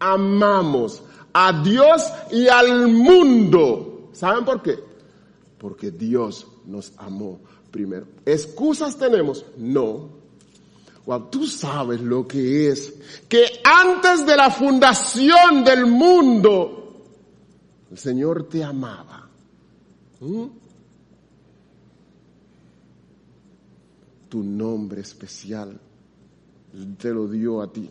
[0.00, 1.00] amamos
[1.32, 2.02] a Dios
[2.32, 4.08] y al mundo.
[4.12, 4.76] ¿Saben por qué?
[5.56, 7.38] Porque Dios nos amó
[7.70, 8.08] primero.
[8.26, 9.46] ¿Excusas tenemos?
[9.56, 10.08] No.
[11.30, 12.92] tú sabes lo que es
[13.28, 17.04] que antes de la fundación del mundo,
[17.88, 19.28] el Señor te amaba.
[20.18, 20.46] ¿Mm?
[24.28, 25.78] Tu nombre especial
[26.98, 27.88] te lo dio a ti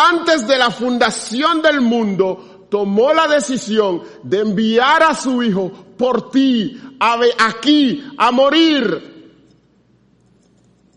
[0.00, 6.30] antes de la fundación del mundo, tomó la decisión de enviar a su hijo por
[6.30, 9.08] ti, a, aquí, a morir.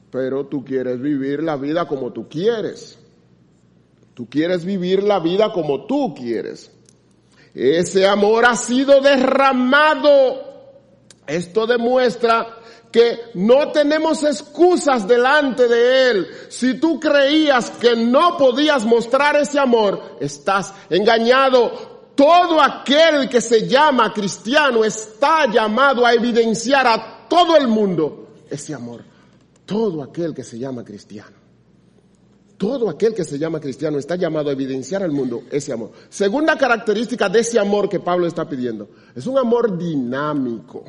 [0.10, 3.00] Pero tú quieres vivir la vida como tú quieres.
[4.14, 6.72] Tú quieres vivir la vida como tú quieres.
[7.54, 10.54] Ese amor ha sido derramado.
[11.26, 12.60] Esto demuestra
[12.94, 16.28] que no tenemos excusas delante de Él.
[16.48, 22.12] Si tú creías que no podías mostrar ese amor, estás engañado.
[22.14, 28.76] Todo aquel que se llama cristiano está llamado a evidenciar a todo el mundo ese
[28.76, 29.04] amor.
[29.66, 31.36] Todo aquel que se llama cristiano.
[32.58, 35.94] Todo aquel que se llama cristiano está llamado a evidenciar al mundo ese amor.
[36.10, 38.88] Segunda característica de ese amor que Pablo está pidiendo.
[39.16, 40.86] Es un amor dinámico.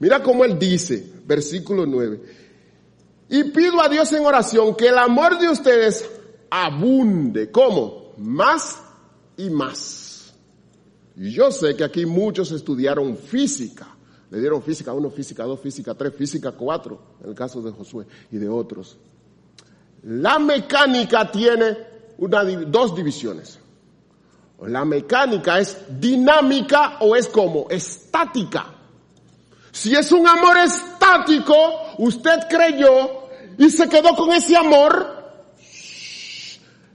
[0.00, 2.20] Mira cómo él dice, versículo 9.
[3.28, 6.10] Y pido a Dios en oración que el amor de ustedes
[6.50, 7.50] abunde.
[7.50, 8.14] ¿Cómo?
[8.16, 8.80] Más
[9.36, 10.34] y más.
[11.16, 13.94] Y yo sé que aquí muchos estudiaron física.
[14.30, 18.06] Le dieron física 1, física 2, física 3, física 4, en el caso de Josué
[18.32, 18.96] y de otros.
[20.04, 21.76] La mecánica tiene
[22.18, 23.58] una, dos divisiones.
[24.66, 28.79] La mecánica es dinámica o es como estática.
[29.72, 31.54] Si es un amor estático,
[31.98, 35.20] usted creyó y se quedó con ese amor,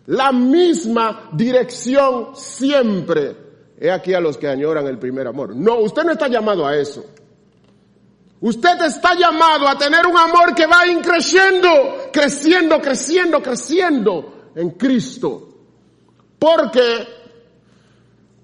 [0.08, 3.36] la misma dirección siempre.
[3.80, 5.56] He aquí a los que añoran el primer amor.
[5.56, 7.06] No, usted no está llamado a eso.
[8.42, 11.70] Usted está llamado a tener un amor que va creciendo,
[12.12, 15.50] creciendo, creciendo, creciendo en Cristo.
[16.38, 17.08] Porque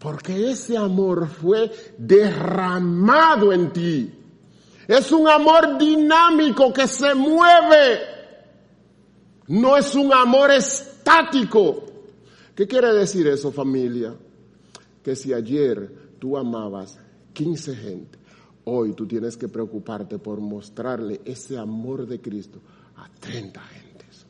[0.02, 4.21] porque ese amor fue derramado en ti.
[4.88, 8.00] Es un amor dinámico que se mueve.
[9.48, 11.86] No es un amor estático.
[12.56, 14.14] ¿Qué quiere decir eso familia?
[15.04, 17.00] Que si ayer tú amabas
[17.34, 18.20] 15 gente,
[18.66, 22.62] hoy tú tienes que preocuparte por mostrarle ese amor de Cristo
[22.98, 24.26] a 30 gentes,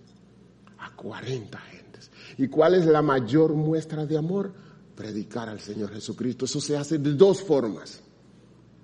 [0.78, 2.12] a 40 gentes.
[2.38, 4.54] ¿Y cuál es la mayor muestra de amor?
[4.96, 6.46] Predicar al Señor Jesucristo.
[6.46, 8.02] Eso se hace de dos formas.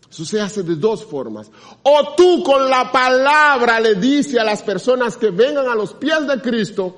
[0.09, 1.51] Eso se hace de dos formas.
[1.83, 6.27] O tú con la palabra le dices a las personas que vengan a los pies
[6.27, 6.95] de Cristo,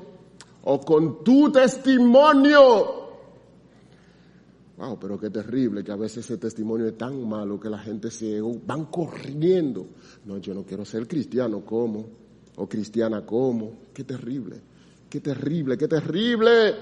[0.63, 2.99] o con tu testimonio.
[4.77, 8.09] Wow, pero qué terrible que a veces ese testimonio es tan malo que la gente
[8.11, 9.87] se van corriendo.
[10.25, 12.05] No, yo no quiero ser cristiano como,
[12.55, 13.73] o cristiana como.
[13.93, 14.61] Qué terrible,
[15.09, 16.75] qué terrible, qué terrible.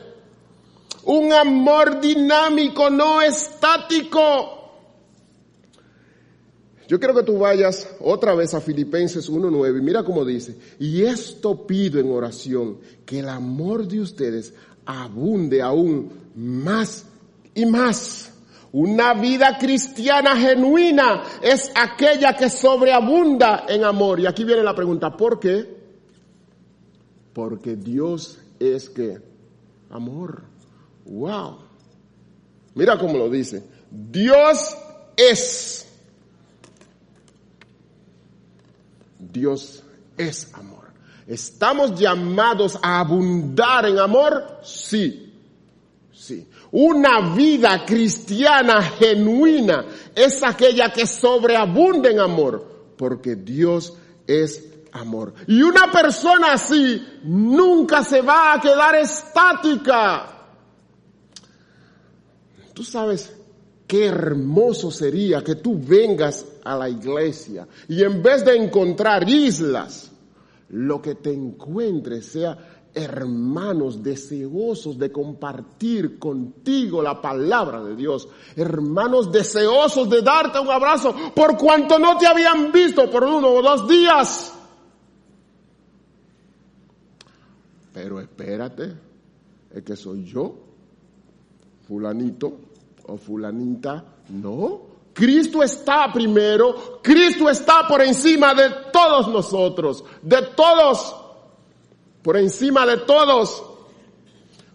[1.05, 4.66] Un amor dinámico, no estático.
[6.87, 11.03] Yo quiero que tú vayas otra vez a Filipenses 1.9 y mira cómo dice, y
[11.03, 14.53] esto pido en oración, que el amor de ustedes
[14.85, 17.05] abunde aún más
[17.53, 18.31] y más.
[18.71, 24.19] Una vida cristiana genuina es aquella que sobreabunda en amor.
[24.19, 25.65] Y aquí viene la pregunta, ¿por qué?
[27.33, 29.17] Porque Dios es que
[29.89, 30.43] amor.
[31.05, 31.59] Wow.
[32.75, 33.63] Mira cómo lo dice.
[33.89, 34.77] Dios
[35.15, 35.86] es
[39.31, 39.83] Dios
[40.17, 40.87] es amor.
[41.27, 44.59] ¿Estamos llamados a abundar en amor?
[44.63, 45.33] Sí,
[46.13, 46.47] sí.
[46.71, 49.85] Una vida cristiana genuina
[50.15, 53.93] es aquella que sobreabunda en amor, porque Dios
[54.25, 55.33] es amor.
[55.47, 60.33] Y una persona así nunca se va a quedar estática.
[62.73, 63.33] Tú sabes,
[63.87, 70.11] Qué hermoso sería que tú vengas a la iglesia y en vez de encontrar islas,
[70.69, 72.57] lo que te encuentres sea
[72.93, 81.15] hermanos deseosos de compartir contigo la palabra de Dios, hermanos deseosos de darte un abrazo
[81.33, 84.53] por cuanto no te habían visto por uno o dos días.
[87.93, 88.93] Pero espérate,
[89.71, 90.55] es que soy yo,
[91.87, 92.59] fulanito
[93.07, 94.96] o fulanita, no.
[95.17, 101.15] Cristo está primero, Cristo está por encima de todos nosotros, de todos
[102.21, 103.63] por encima de todos.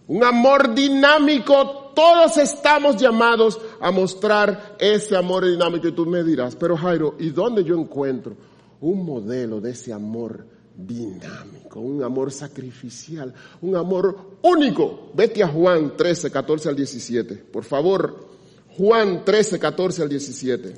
[0.05, 5.87] Un amor dinámico, todos estamos llamados a mostrar ese amor dinámico.
[5.87, 8.35] Y tú me dirás, pero Jairo, ¿y dónde yo encuentro
[8.81, 15.09] un modelo de ese amor dinámico, un amor sacrificial, un amor único?
[15.13, 17.35] Vete a Juan 13, 14 al 17.
[17.35, 18.32] Por favor,
[18.77, 20.73] Juan 13, 14 al 17.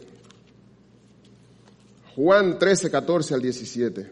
[2.15, 4.11] Juan 13, 14 al 17.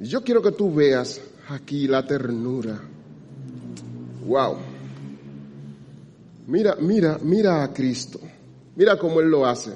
[0.00, 2.80] Yo quiero que tú veas aquí la ternura.
[4.26, 4.56] Wow.
[6.46, 8.20] Mira, mira, mira a Cristo.
[8.76, 9.74] Mira cómo Él lo hace.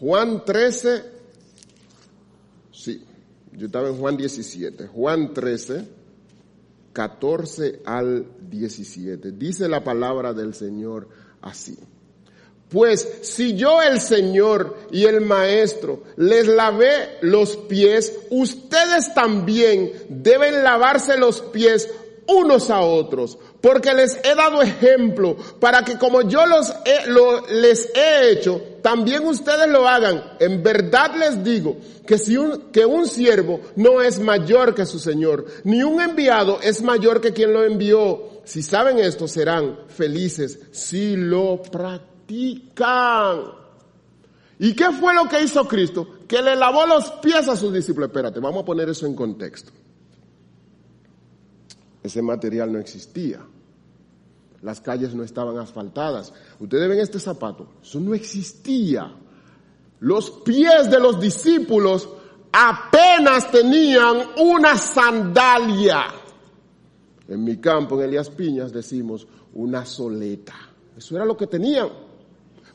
[0.00, 1.02] Juan 13,
[2.72, 3.04] sí,
[3.52, 4.86] yo estaba en Juan 17.
[4.88, 5.84] Juan 13,
[6.92, 9.32] 14 al 17.
[9.32, 11.08] Dice la palabra del Señor
[11.42, 11.78] así.
[12.68, 20.62] Pues si yo el Señor y el Maestro les lavé los pies, ustedes también deben
[20.62, 21.90] lavarse los pies
[22.28, 26.72] unos a otros, porque les he dado ejemplo para que como yo los
[27.50, 30.22] les he hecho, también ustedes lo hagan.
[30.38, 34.98] En verdad les digo que si un, que un siervo no es mayor que su
[34.98, 38.42] Señor, ni un enviado es mayor que quien lo envió.
[38.44, 43.44] Si saben esto, serán felices si lo practican.
[44.58, 46.06] ¿Y qué fue lo que hizo Cristo?
[46.28, 48.08] Que le lavó los pies a sus discípulos.
[48.08, 49.72] Espérate, vamos a poner eso en contexto.
[52.02, 53.40] Ese material no existía.
[54.62, 56.32] Las calles no estaban asfaltadas.
[56.58, 57.68] Ustedes ven este zapato.
[57.82, 59.12] Eso no existía.
[60.00, 62.08] Los pies de los discípulos
[62.52, 66.06] apenas tenían una sandalia.
[67.28, 70.54] En mi campo, en Elías Piñas, decimos una soleta.
[70.96, 71.88] Eso era lo que tenían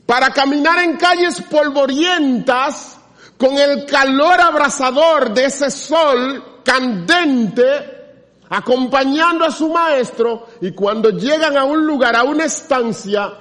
[0.06, 2.98] para caminar en calles polvorientas
[3.36, 7.95] con el calor abrasador de ese sol candente,
[8.48, 13.32] acompañando a su maestro y cuando llegan a un lugar, a una estancia,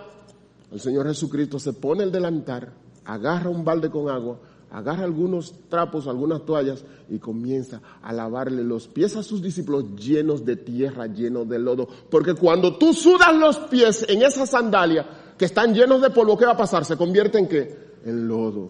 [0.72, 2.74] el Señor Jesucristo se pone el delantar,
[3.06, 4.40] agarra un balde con agua,
[4.72, 10.44] agarra algunos trapos, algunas toallas y comienza a lavarle los pies a sus discípulos llenos
[10.44, 11.88] de tierra, llenos de lodo.
[12.10, 16.46] Porque cuando tú sudas los pies en esa sandalia, que están llenos de polvo, ¿qué
[16.46, 16.86] va a pasar?
[16.86, 17.78] ¿Se convierte en qué?
[18.06, 18.70] En lodo.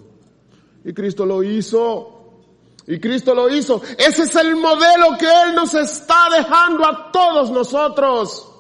[0.83, 2.14] Y Cristo lo hizo.
[2.87, 3.81] Y Cristo lo hizo.
[3.97, 8.51] Ese es el modelo que Él nos está dejando a todos nosotros.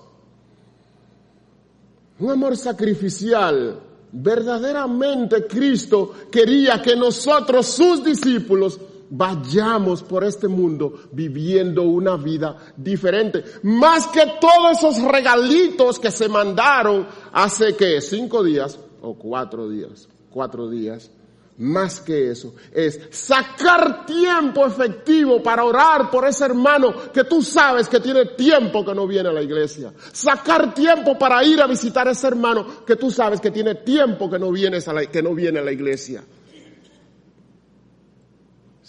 [2.19, 3.81] Un amor sacrificial.
[4.11, 13.43] Verdaderamente Cristo quería que nosotros, sus discípulos, vayamos por este mundo viviendo una vida diferente.
[13.63, 20.07] Más que todos esos regalitos que se mandaron hace que cinco días o cuatro días,
[20.29, 21.11] cuatro días.
[21.57, 27.87] Más que eso, es sacar tiempo efectivo para orar por ese hermano que tú sabes
[27.87, 29.93] que tiene tiempo que no viene a la iglesia.
[30.11, 34.29] Sacar tiempo para ir a visitar a ese hermano que tú sabes que tiene tiempo
[34.29, 36.23] que no, vienes a la, que no viene a la iglesia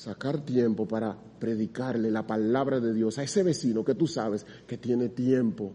[0.06, 4.78] sacar tiempo para predicarle la palabra de Dios a ese vecino que tú sabes que
[4.78, 5.72] tiene tiempo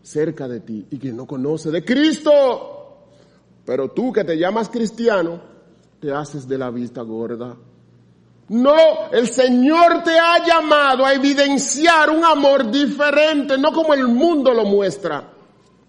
[0.00, 3.10] cerca de ti y que no conoce de Cristo.
[3.66, 5.38] Pero tú que te llamas cristiano,
[6.04, 7.56] te haces de la vista gorda.
[8.50, 8.76] No,
[9.10, 14.66] el Señor te ha llamado a evidenciar un amor diferente, no como el mundo lo
[14.66, 15.30] muestra.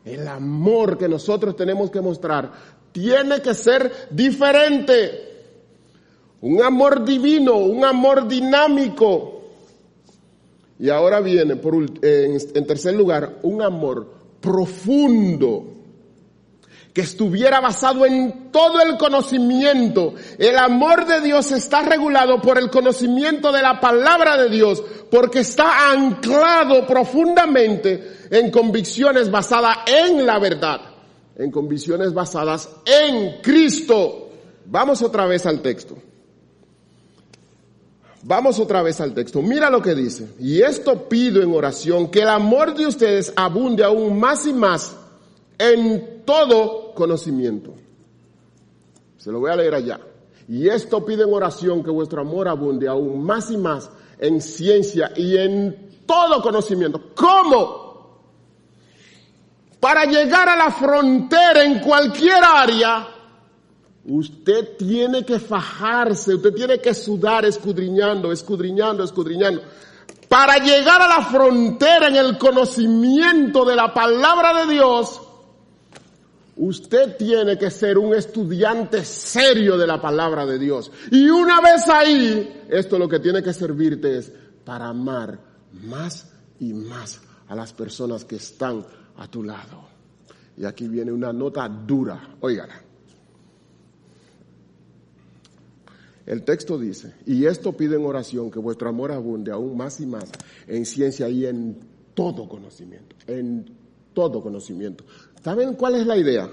[0.05, 2.49] El amor que nosotros tenemos que mostrar
[2.93, 5.25] tiene que ser diferente
[6.39, 9.41] un amor divino, un amor dinámico.
[10.79, 14.07] Y ahora viene, por, en, tercer lugar, un amor
[14.39, 15.73] profundo
[16.95, 20.13] que estuviera basado en todo el conocimiento.
[20.37, 24.81] El amor de Dios está regulado por el conocimiento de la palabra de Dios,
[25.11, 30.79] porque está anclado profundamente en convicciones basadas en la verdad,
[31.35, 34.29] en convicciones basadas en Cristo.
[34.65, 35.97] Vamos otra vez al texto.
[38.23, 39.41] Vamos otra vez al texto.
[39.41, 40.29] Mira lo que dice.
[40.39, 44.95] Y esto pido en oración, que el amor de ustedes abunde aún más y más
[45.57, 47.75] en todo conocimiento.
[49.17, 49.99] Se lo voy a leer allá.
[50.47, 53.89] Y esto pido en oración, que vuestro amor abunde aún más y más
[54.19, 57.01] en ciencia y en todo conocimiento.
[57.15, 57.85] ¿Cómo?
[59.79, 63.07] Para llegar a la frontera en cualquier área,
[64.05, 69.61] usted tiene que fajarse, usted tiene que sudar escudriñando, escudriñando, escudriñando.
[70.27, 75.21] Para llegar a la frontera en el conocimiento de la palabra de Dios,
[76.57, 80.89] Usted tiene que ser un estudiante serio de la palabra de Dios.
[81.11, 84.31] Y una vez ahí, esto lo que tiene que servirte es
[84.63, 85.37] para amar
[85.83, 88.85] más y más a las personas que están
[89.17, 89.83] a tu lado.
[90.57, 92.81] Y aquí viene una nota dura, óigala.
[96.25, 100.07] El texto dice, y esto pide en oración que vuestro amor abunde aún más y
[100.07, 100.31] más
[100.67, 101.77] en ciencia y en
[102.15, 103.65] todo conocimiento, en
[104.13, 105.03] todo conocimiento.
[105.45, 106.49] ¿Saben cuál es la idea?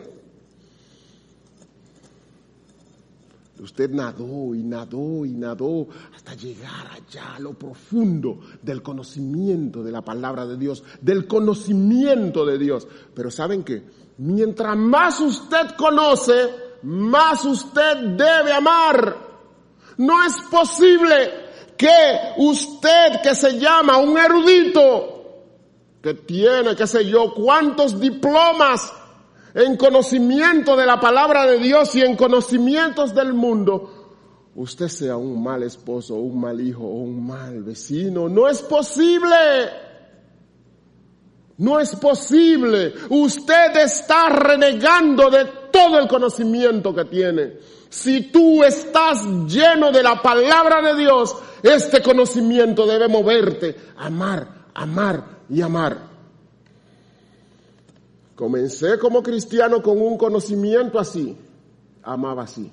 [3.58, 9.92] Usted nadó y nadó y nadó hasta llegar allá a lo profundo del conocimiento de
[9.92, 12.86] la palabra de Dios, del conocimiento de Dios.
[13.14, 13.82] Pero ¿saben qué?
[14.18, 16.50] Mientras más usted conoce,
[16.82, 19.16] más usted debe amar.
[19.96, 21.30] No es posible
[21.78, 25.11] que usted que se llama un erudito,
[26.02, 28.92] que tiene, qué sé yo, cuántos diplomas
[29.54, 35.42] en conocimiento de la palabra de Dios y en conocimientos del mundo, usted sea un
[35.42, 38.28] mal esposo, un mal hijo o un mal vecino.
[38.28, 39.36] No es posible.
[41.58, 42.94] No es posible.
[43.10, 47.58] Usted está renegando de todo el conocimiento que tiene.
[47.90, 55.40] Si tú estás lleno de la palabra de Dios, este conocimiento debe moverte amar, amar
[55.48, 56.10] y amar.
[58.34, 61.36] Comencé como cristiano con un conocimiento así,
[62.02, 62.72] amaba así.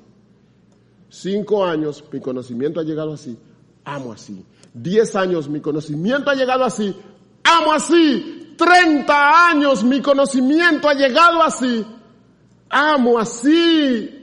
[1.10, 3.38] Cinco años, mi conocimiento ha llegado así,
[3.84, 4.45] amo así.
[4.74, 6.95] Diez años, mi conocimiento ha llegado así,
[7.43, 8.56] amo así.
[8.58, 11.86] Treinta años, mi conocimiento ha llegado así,
[12.70, 14.16] amo así.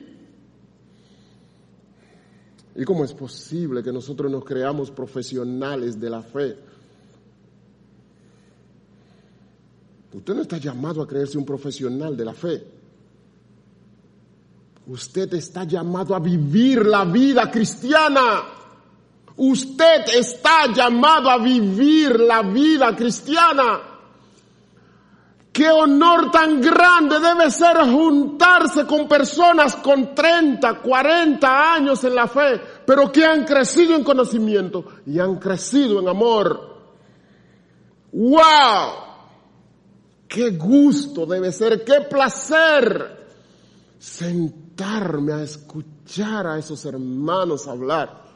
[2.74, 6.58] ¿Y cómo es posible que nosotros nos creamos profesionales de la fe?
[10.16, 12.66] Usted no está llamado a creerse un profesional de la fe.
[14.86, 18.44] Usted está llamado a vivir la vida cristiana.
[19.36, 23.78] Usted está llamado a vivir la vida cristiana.
[25.52, 32.26] Qué honor tan grande debe ser juntarse con personas con 30, 40 años en la
[32.26, 36.74] fe, pero que han crecido en conocimiento y han crecido en amor.
[38.12, 39.05] ¡Wow!
[40.28, 43.26] Qué gusto debe ser, qué placer
[43.98, 48.26] sentarme a escuchar a esos hermanos hablar.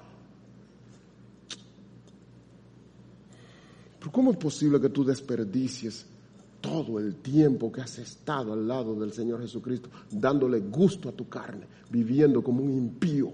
[3.99, 6.07] Pero ¿cómo es posible que tú desperdicies
[6.61, 11.29] todo el tiempo que has estado al lado del Señor Jesucristo, dándole gusto a tu
[11.29, 13.33] carne, viviendo como un impío,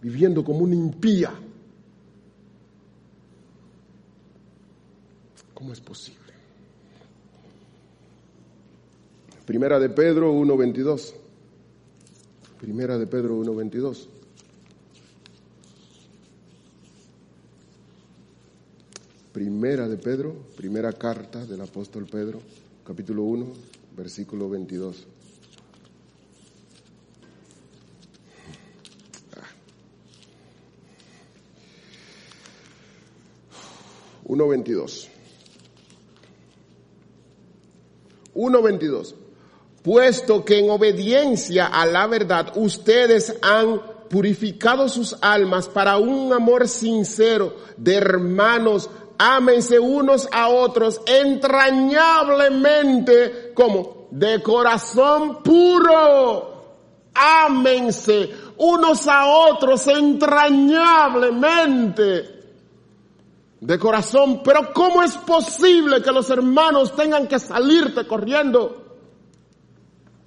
[0.00, 1.32] viviendo como una impía?
[5.54, 6.21] ¿Cómo es posible?
[9.52, 11.12] Primera de Pedro 1.22.
[12.58, 14.08] Primera de Pedro 1.22.
[19.30, 22.40] Primera de Pedro, primera carta del apóstol Pedro,
[22.82, 23.46] capítulo 1,
[23.94, 25.06] versículo 22.
[34.24, 35.10] Uno veintidós.
[38.32, 39.14] Uno veintidós
[39.82, 46.68] puesto que en obediencia a la verdad ustedes han purificado sus almas para un amor
[46.68, 56.50] sincero de hermanos, ámense unos a otros entrañablemente como de corazón puro.
[57.14, 62.40] Ámense unos a otros entrañablemente
[63.60, 64.42] de corazón.
[64.42, 68.81] Pero ¿cómo es posible que los hermanos tengan que salirte corriendo?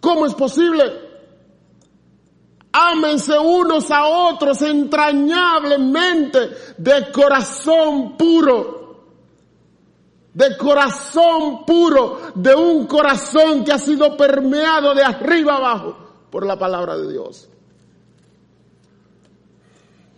[0.06, 0.84] ¿Cómo es posible?
[2.72, 9.04] Ámense unos a otros entrañablemente de corazón puro.
[10.32, 15.98] De corazón puro, de un corazón que ha sido permeado de arriba abajo
[16.30, 17.50] por la palabra de Dios.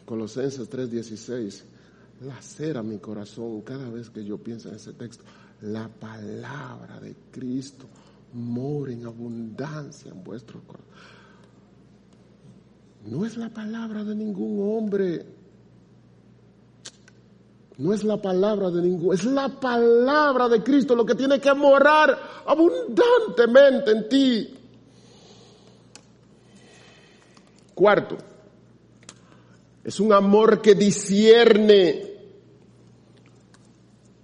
[0.06, 1.64] Colosenses 3:16,
[2.26, 5.24] lacera mi corazón cada vez que yo pienso en ese texto.
[5.62, 7.88] La palabra de Cristo
[8.34, 10.88] mora en abundancia en vuestro corazón.
[13.06, 15.26] No es la palabra de ningún hombre.
[17.78, 21.54] No es la palabra de ningún, es la palabra de Cristo lo que tiene que
[21.54, 24.54] morar abundantemente en ti.
[27.76, 28.18] Cuarto,
[29.84, 32.07] es un amor que discierne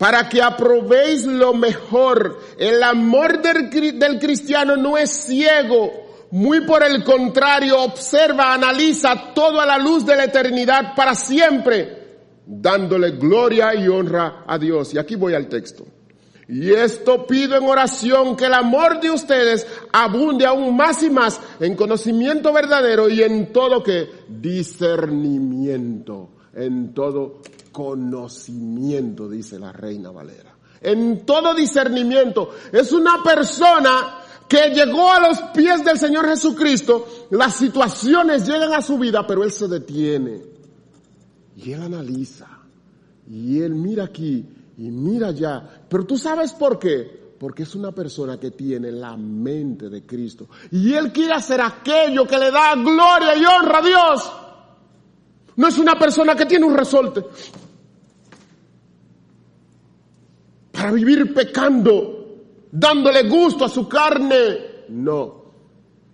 [0.03, 2.37] para que aprobéis lo mejor.
[2.57, 9.65] El amor del, cristiano no es ciego, muy por el contrario, observa, analiza todo a
[9.65, 12.03] la luz de la eternidad para siempre
[12.45, 14.93] dándole gloria y honra a Dios.
[14.93, 15.85] Y aquí voy al texto.
[16.49, 21.39] Y esto pido en oración que el amor de ustedes abunde aún más y más
[21.61, 27.39] en conocimiento verdadero y en todo que discernimiento, en todo
[27.73, 30.55] conocimiento, dice la reina Valera.
[30.79, 32.51] En todo discernimiento.
[32.71, 38.81] Es una persona que llegó a los pies del Señor Jesucristo, las situaciones llegan a
[38.81, 40.53] su vida, pero Él se detiene
[41.55, 42.47] y él analiza.
[43.29, 44.45] Y él mira aquí
[44.77, 45.63] y mira allá.
[45.87, 47.23] Pero tú sabes por qué.
[47.39, 50.47] Porque es una persona que tiene la mente de Cristo.
[50.71, 54.31] Y él quiere hacer aquello que le da gloria y honra a Dios.
[55.55, 57.25] No es una persona que tiene un resorte.
[60.83, 64.83] Para vivir pecando, dándole gusto a su carne.
[64.89, 65.45] No.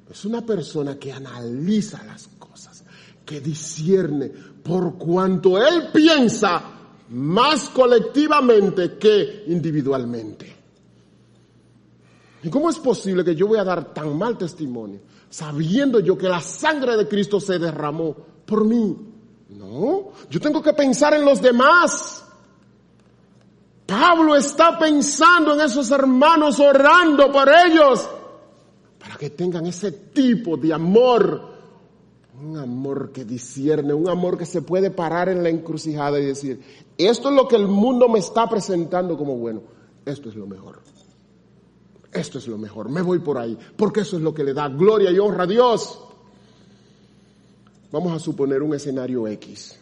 [0.08, 2.84] Es una persona que analiza las cosas,
[3.26, 4.28] que discierne,
[4.62, 6.62] por cuanto él piensa
[7.10, 10.56] más colectivamente que individualmente.
[12.44, 15.00] ¿Y cómo es posible que yo voy a dar tan mal testimonio
[15.32, 18.16] sabiendo yo que la sangre de Cristo se derramó
[18.46, 18.96] por mí?
[19.50, 22.29] No, yo tengo que pensar en los demás.
[23.90, 28.08] Pablo está pensando en esos hermanos, orando por ellos,
[29.00, 31.50] para que tengan ese tipo de amor
[32.42, 36.62] un amor que discierne, un amor que se puede parar en la encrucijada y decir,
[36.98, 39.62] esto es lo que el mundo me está presentando como bueno,
[40.06, 40.80] esto es lo mejor.
[42.12, 44.68] Esto es lo mejor, me voy por ahí, porque eso es lo que le da
[44.68, 46.00] gloria y honra a Dios.
[47.92, 49.78] Vamos a suponer un escenario X,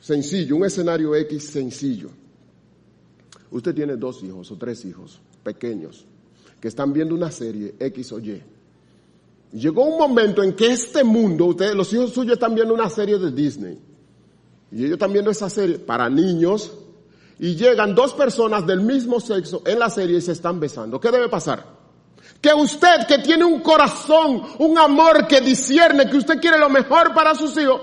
[0.00, 2.10] sencillo, un escenario X sencillo.
[3.56, 6.04] Usted tiene dos hijos o tres hijos pequeños
[6.60, 8.42] que están viendo una serie X o Y
[9.52, 13.30] Llegó un momento en que este mundo, los hijos suyos están viendo una serie de
[13.30, 13.78] Disney.
[14.70, 16.72] Y ellos están viendo esa serie para niños.
[17.38, 21.00] Y llegan dos personas del mismo sexo en la serie y se están besando.
[21.00, 21.64] ¿Qué debe pasar?
[22.40, 27.14] Que usted que tiene un corazón, un amor que discierne, que usted quiere lo mejor
[27.14, 27.80] para sus hijos.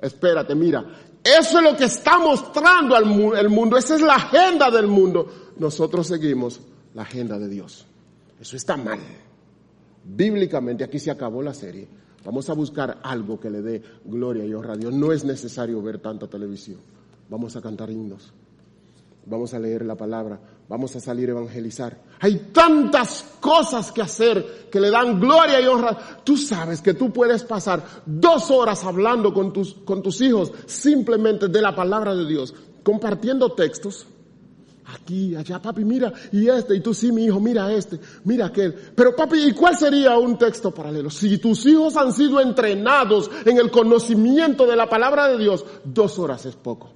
[0.00, 0.84] Espérate, mira.
[1.24, 3.04] Eso es lo que está mostrando al
[3.38, 3.78] el mundo.
[3.78, 5.26] Esa es la agenda del mundo.
[5.56, 6.60] Nosotros seguimos
[6.92, 7.86] la agenda de Dios.
[8.38, 8.98] Eso está mal.
[10.04, 11.88] Bíblicamente aquí se acabó la serie.
[12.24, 14.92] Vamos a buscar algo que le dé gloria y honra a Dios.
[14.92, 16.80] No es necesario ver tanta televisión.
[17.30, 18.32] Vamos a cantar himnos.
[19.24, 20.38] Vamos a leer la palabra.
[20.68, 21.98] Vamos a salir a evangelizar.
[22.20, 26.22] Hay tantas cosas que hacer que le dan gloria y honra.
[26.24, 31.48] Tú sabes que tú puedes pasar dos horas hablando con tus, con tus hijos simplemente
[31.48, 34.06] de la palabra de Dios, compartiendo textos
[34.86, 38.72] aquí, allá, papi, mira, y este, y tú sí, mi hijo, mira este, mira aquel.
[38.72, 41.10] Pero papi, ¿y cuál sería un texto paralelo?
[41.10, 46.18] Si tus hijos han sido entrenados en el conocimiento de la palabra de Dios, dos
[46.18, 46.90] horas es poco.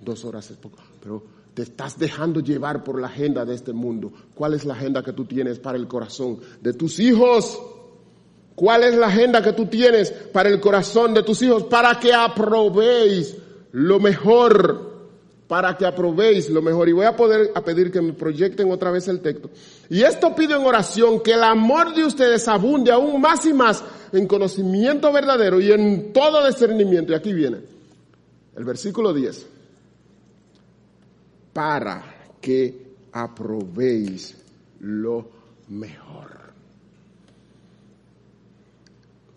[0.00, 0.78] Dos horas es poco.
[1.02, 4.12] Pero te estás dejando llevar por la agenda de este mundo.
[4.34, 7.58] ¿Cuál es la agenda que tú tienes para el corazón de tus hijos?
[8.54, 11.62] ¿Cuál es la agenda que tú tienes para el corazón de tus hijos?
[11.64, 13.38] Para que aprobéis
[13.72, 14.96] lo mejor
[15.48, 16.90] para que aprobéis lo mejor.
[16.90, 19.48] Y voy a poder pedir que me proyecten otra vez el texto.
[19.88, 23.82] Y esto pido en oración, que el amor de ustedes abunde aún más y más
[24.12, 27.14] en conocimiento verdadero y en todo discernimiento.
[27.14, 27.60] Y aquí viene
[28.56, 29.55] el versículo 10.
[31.56, 32.04] Para
[32.38, 34.36] que aprobéis
[34.80, 35.26] lo
[35.70, 36.52] mejor.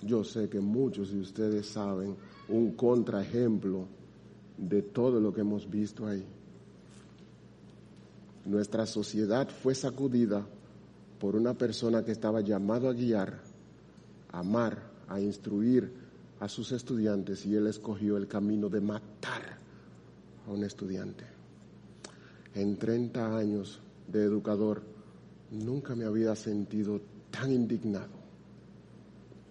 [0.01, 2.17] Yo sé que muchos de ustedes saben
[2.49, 3.86] un contraejemplo
[4.57, 6.26] de todo lo que hemos visto ahí.
[8.43, 10.45] Nuestra sociedad fue sacudida
[11.22, 13.39] por una persona que estaba llamado a guiar,
[14.34, 15.89] a amar, a instruir
[16.41, 19.57] a sus estudiantes y él escogió el camino de matar
[20.45, 21.28] a un estudiante.
[22.56, 24.82] En 30 años de educador
[25.52, 28.20] nunca me había sentido tan indignado.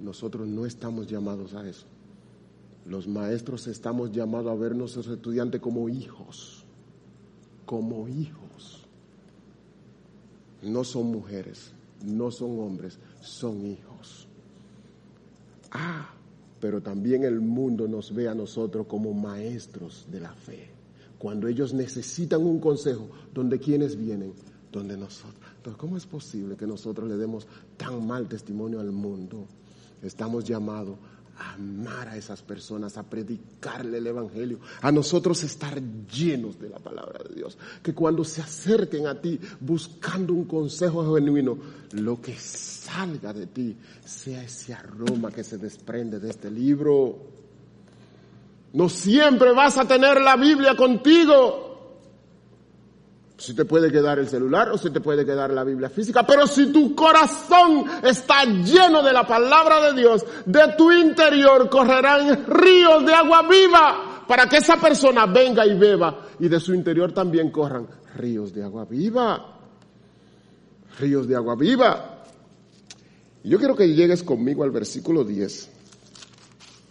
[0.01, 1.87] Nosotros no estamos llamados a eso.
[2.87, 6.65] Los maestros estamos llamados a ver nuestros estudiantes como hijos,
[7.67, 8.87] como hijos.
[10.63, 11.73] No son mujeres,
[12.05, 14.27] no son hombres, son hijos.
[15.71, 16.11] Ah,
[16.61, 20.78] pero también el mundo nos ve a nosotros como maestros de la fe.
[21.19, 24.33] Cuando ellos necesitan un consejo, donde quienes vienen,
[24.71, 25.43] donde nosotros.
[25.57, 27.47] Entonces, ¿cómo es posible que nosotros le demos
[27.77, 29.47] tan mal testimonio al mundo?
[30.03, 30.97] Estamos llamados
[31.39, 36.79] a amar a esas personas, a predicarle el Evangelio, a nosotros estar llenos de la
[36.79, 37.57] palabra de Dios.
[37.83, 41.59] Que cuando se acerquen a ti buscando un consejo genuino,
[41.93, 47.38] lo que salga de ti sea ese aroma que se desprende de este libro.
[48.73, 51.67] No siempre vas a tener la Biblia contigo.
[53.37, 56.47] Si te puede quedar el celular o si te puede quedar la Biblia física, pero
[56.47, 63.07] si tu corazón está lleno de la palabra de Dios, de tu interior correrán ríos
[63.07, 67.51] de agua viva para que esa persona venga y beba y de su interior también
[67.51, 69.55] corran ríos de agua viva.
[70.99, 72.25] Ríos de agua viva.
[73.45, 75.71] Yo quiero que llegues conmigo al versículo 10.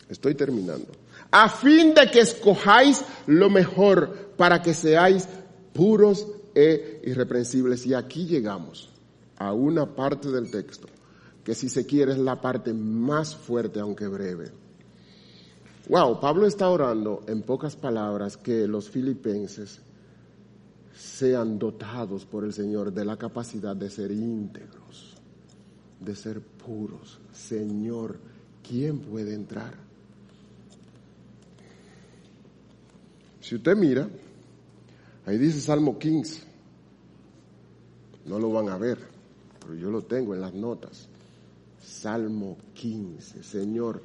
[0.10, 0.88] Estoy terminando.
[1.32, 5.28] A fin de que escojáis lo mejor para que seáis
[5.74, 6.26] puros
[6.56, 7.86] e irreprensibles.
[7.86, 8.90] Y aquí llegamos
[9.38, 10.88] a una parte del texto
[11.44, 14.52] que si se quiere es la parte más fuerte aunque breve.
[15.88, 19.80] Wow, Pablo está orando en pocas palabras que los filipenses
[20.94, 25.16] sean dotados por el Señor de la capacidad de ser íntegros,
[26.02, 27.20] de ser puros.
[27.32, 28.18] Señor,
[28.68, 29.87] ¿quién puede entrar?
[33.48, 34.06] Si usted mira,
[35.26, 36.44] ahí dice Salmo 15,
[38.26, 39.00] no lo van a ver,
[39.62, 41.08] pero yo lo tengo en las notas.
[41.82, 43.44] Salmo 15.
[43.44, 44.04] Señor,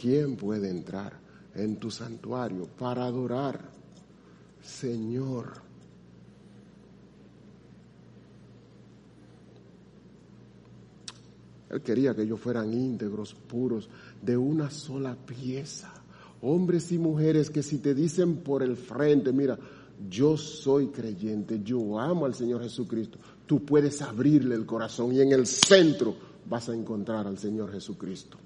[0.00, 1.12] ¿quién puede entrar
[1.56, 3.68] en tu santuario para adorar?
[4.62, 5.54] Señor.
[11.68, 13.88] Él quería que ellos fueran íntegros, puros,
[14.22, 15.93] de una sola pieza.
[16.46, 19.58] Hombres y mujeres que si te dicen por el frente, mira,
[20.10, 25.32] yo soy creyente, yo amo al Señor Jesucristo, tú puedes abrirle el corazón y en
[25.32, 26.14] el centro
[26.46, 28.36] vas a encontrar al Señor Jesucristo.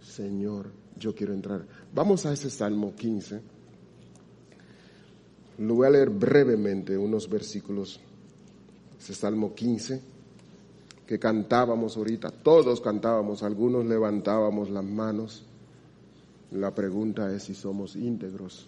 [0.00, 1.66] Señor, yo quiero entrar.
[1.92, 3.40] Vamos a ese Salmo 15.
[5.58, 7.98] Lo voy a leer brevemente, unos versículos.
[9.00, 10.15] Ese Salmo 15
[11.06, 15.44] que cantábamos ahorita, todos cantábamos, algunos levantábamos las manos.
[16.50, 18.66] La pregunta es si somos íntegros.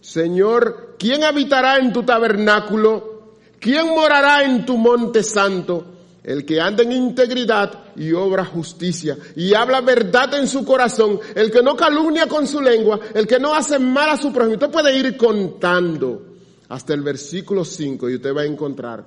[0.00, 3.36] Señor, ¿quién habitará en tu tabernáculo?
[3.60, 5.92] ¿Quién morará en tu monte santo?
[6.22, 11.50] El que anda en integridad y obra justicia y habla verdad en su corazón, el
[11.50, 14.54] que no calumnia con su lengua, el que no hace mal a su prójimo.
[14.54, 16.34] Usted puede ir contando
[16.68, 19.04] hasta el versículo 5 y usted va a encontrar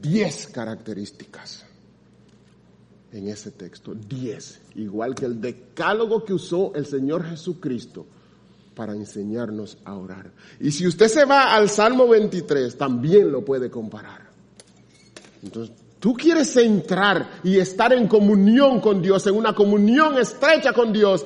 [0.00, 1.63] 10 características
[3.14, 3.94] en ese texto.
[3.94, 8.06] 10, igual que el decálogo que usó el Señor Jesucristo
[8.74, 10.32] para enseñarnos a orar.
[10.60, 14.28] Y si usted se va al Salmo 23, también lo puede comparar.
[15.42, 20.92] Entonces, tú quieres entrar y estar en comunión con Dios, en una comunión estrecha con
[20.92, 21.24] Dios.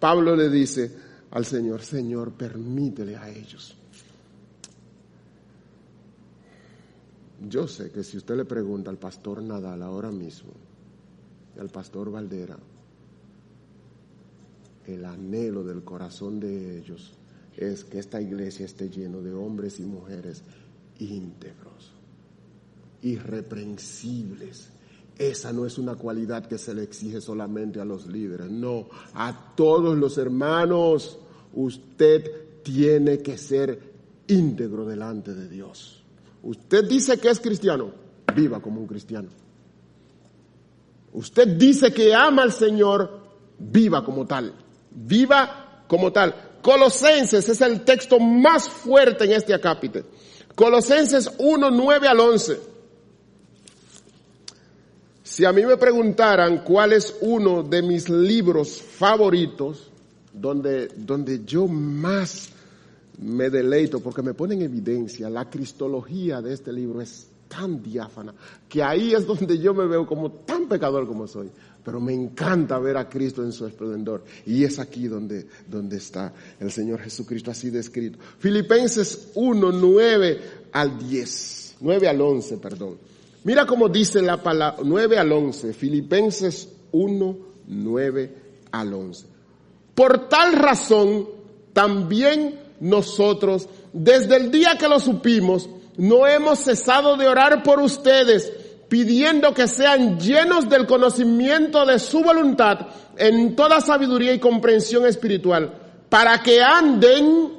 [0.00, 0.92] Pablo le dice
[1.30, 3.76] al Señor, Señor, permítele a ellos.
[7.48, 10.50] Yo sé que si usted le pregunta al pastor Nadal ahora mismo,
[11.58, 12.58] al pastor Valdera,
[14.86, 17.12] el anhelo del corazón de ellos
[17.56, 20.42] es que esta iglesia esté lleno de hombres y mujeres
[20.98, 21.92] íntegros,
[23.02, 24.70] irreprensibles.
[25.18, 29.54] Esa no es una cualidad que se le exige solamente a los líderes, no, a
[29.56, 31.18] todos los hermanos.
[31.54, 33.92] Usted tiene que ser
[34.28, 36.04] íntegro delante de Dios.
[36.42, 37.90] Usted dice que es cristiano,
[38.34, 39.28] viva como un cristiano.
[41.12, 43.20] Usted dice que ama al Señor,
[43.58, 44.54] viva como tal
[44.90, 46.34] viva como tal.
[46.62, 50.04] Colosenses es el texto más fuerte en este acápite.
[50.54, 52.60] Colosenses 1, 9 al 11.
[55.22, 59.90] Si a mí me preguntaran cuál es uno de mis libros favoritos,
[60.32, 62.50] donde, donde yo más
[63.18, 68.34] me deleito, porque me pone en evidencia la cristología de este libro es tan diáfana,
[68.68, 71.50] que ahí es donde yo me veo como tan pecador como soy
[71.88, 74.22] pero me encanta ver a Cristo en su esplendor.
[74.44, 78.18] Y es aquí donde, donde está el Señor Jesucristo así descrito.
[78.38, 80.40] Filipenses 1, 9
[80.70, 82.98] al 10, 9 al 11, perdón.
[83.44, 87.38] Mira cómo dice la palabra, 9 al 11, Filipenses 1,
[87.68, 88.34] 9
[88.70, 89.26] al 11.
[89.94, 91.26] Por tal razón,
[91.72, 98.52] también nosotros, desde el día que lo supimos, no hemos cesado de orar por ustedes
[98.88, 102.86] pidiendo que sean llenos del conocimiento de su voluntad
[103.16, 105.74] en toda sabiduría y comprensión espiritual,
[106.08, 107.52] para que anden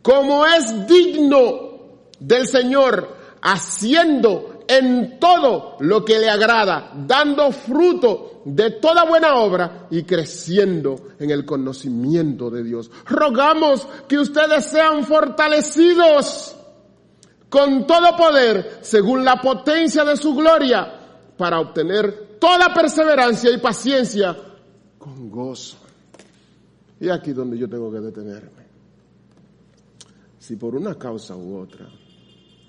[0.00, 1.70] como es digno
[2.18, 9.86] del Señor, haciendo en todo lo que le agrada, dando fruto de toda buena obra
[9.90, 12.90] y creciendo en el conocimiento de Dios.
[13.06, 16.56] Rogamos que ustedes sean fortalecidos
[17.48, 21.00] con todo poder, según la potencia de su gloria,
[21.36, 24.36] para obtener toda perseverancia y paciencia
[24.98, 25.76] con gozo.
[26.98, 28.62] Y aquí donde yo tengo que detenerme.
[30.38, 31.86] Si por una causa u otra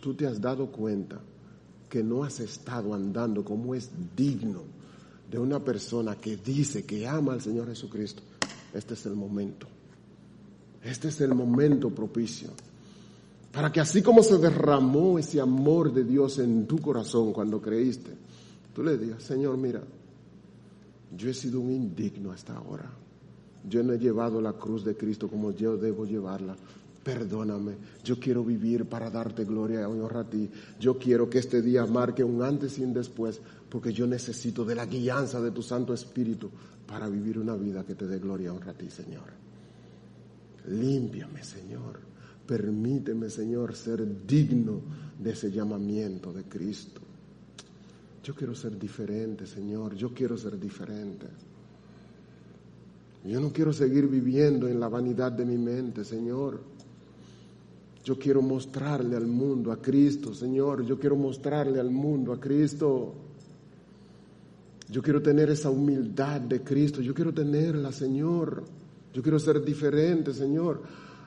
[0.01, 1.17] tú te has dado cuenta
[1.89, 4.63] que no has estado andando como es digno
[5.33, 8.21] de una persona que dice que ama al Señor Jesucristo,
[8.73, 9.67] este es el momento.
[10.83, 12.51] Este es el momento propicio
[13.53, 18.09] para que así como se derramó ese amor de Dios en tu corazón cuando creíste,
[18.73, 19.83] tú le digas, Señor, mira,
[21.15, 22.91] yo he sido un indigno hasta ahora.
[23.69, 26.55] Yo no he llevado la cruz de Cristo como yo debo llevarla.
[27.03, 27.73] Perdóname,
[28.03, 30.49] yo quiero vivir para darte gloria y honra a ti.
[30.79, 34.75] Yo quiero que este día marque un antes y un después, porque yo necesito de
[34.75, 36.49] la guianza de tu Santo Espíritu
[36.87, 39.33] para vivir una vida que te dé gloria y honra a ti, Señor.
[40.67, 41.99] Límpiame, Señor.
[42.45, 44.81] Permíteme, Señor, ser digno
[45.19, 47.01] de ese llamamiento de Cristo.
[48.23, 49.95] Yo quiero ser diferente, Señor.
[49.95, 51.27] Yo quiero ser diferente.
[53.25, 56.72] Yo no quiero seguir viviendo en la vanidad de mi mente, Señor.
[58.03, 60.85] Yo quiero mostrarle al mundo a Cristo, Señor.
[60.85, 63.13] Yo quiero mostrarle al mundo a Cristo.
[64.89, 67.01] Yo quiero tener esa humildad de Cristo.
[67.01, 68.63] Yo quiero tenerla, Señor.
[69.13, 70.81] Yo quiero ser diferente, Señor.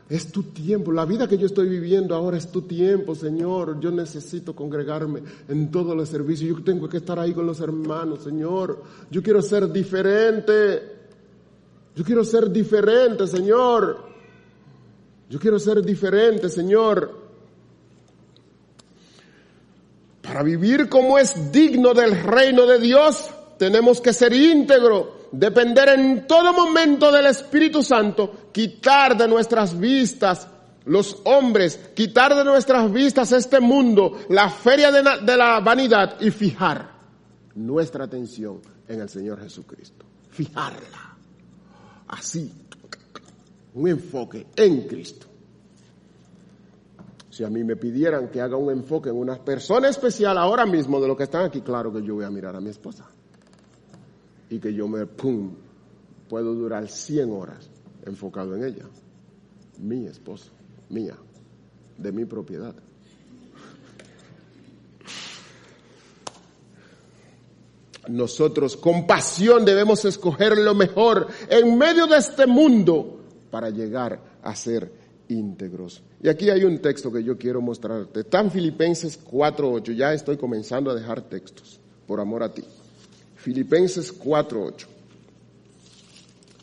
[0.09, 0.93] Es tu tiempo.
[0.93, 3.81] La vida que yo estoy viviendo ahora es tu tiempo, Señor.
[3.81, 6.59] Yo necesito congregarme en todos los servicios.
[6.59, 8.83] Yo tengo que estar ahí con los hermanos, Señor.
[9.11, 10.83] Yo quiero ser diferente.
[11.97, 14.06] Yo quiero ser diferente, Señor.
[15.29, 17.27] Yo quiero ser diferente, Señor.
[20.23, 26.27] Para vivir como es digno del reino de Dios, tenemos que ser íntegro depender en
[26.27, 30.49] todo momento del Espíritu Santo, quitar de nuestras vistas
[30.87, 36.91] los hombres, quitar de nuestras vistas este mundo, la feria de, la vanidad y fijar
[37.55, 40.05] nuestra atención en el Señor Jesucristo.
[40.31, 41.17] Fijarla.
[42.09, 42.66] Así.
[43.77, 45.27] Un enfoque en Cristo.
[47.31, 50.99] Si a mí me pidieran que haga un enfoque en una persona especial ahora mismo
[50.99, 53.07] de lo que están aquí, claro que yo voy a mirar a mi esposa
[54.49, 55.55] y que yo me, pum,
[56.27, 57.69] puedo durar 100 horas
[58.07, 58.85] enfocado en ella.
[59.79, 60.51] Mi esposa,
[60.89, 61.17] mía,
[61.99, 62.75] de mi propiedad.
[68.09, 73.16] Nosotros con pasión debemos escoger lo mejor en medio de este mundo
[73.51, 74.91] para llegar a ser
[75.29, 76.03] íntegros.
[76.23, 78.25] Y aquí hay un texto que yo quiero mostrarte.
[78.31, 79.95] En Filipenses 4.8.
[79.95, 82.65] Ya estoy comenzando a dejar textos por amor a ti.
[83.37, 84.87] Filipenses 4:8.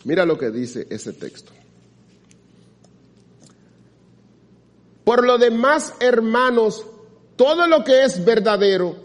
[0.05, 1.51] Mira lo que dice ese texto.
[5.03, 6.85] Por lo demás, hermanos,
[7.35, 8.95] todo lo que es verdadero,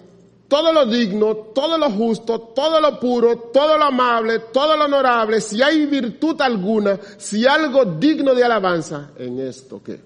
[0.49, 5.40] todo lo digno, todo lo justo, todo lo puro, todo lo amable, todo lo honorable,
[5.42, 10.01] si hay virtud alguna, si algo digno de alabanza, en esto que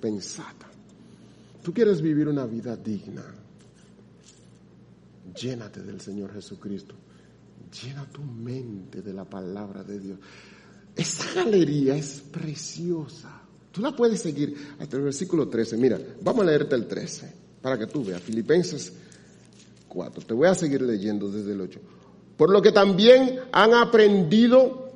[0.00, 0.52] pensad.
[1.62, 3.24] Tú quieres vivir una vida digna.
[5.40, 6.94] Llénate del Señor Jesucristo.
[7.82, 10.18] Llena tu mente de la palabra de Dios.
[10.94, 13.40] Esa galería es preciosa.
[13.72, 15.76] Tú la puedes seguir hasta el versículo 13.
[15.78, 17.32] Mira, vamos a leerte el 13
[17.62, 18.20] para que tú veas.
[18.20, 18.92] Filipenses
[19.94, 20.24] 4.
[20.26, 21.80] Te voy a seguir leyendo desde el 8.
[22.36, 24.90] Por lo que también han aprendido,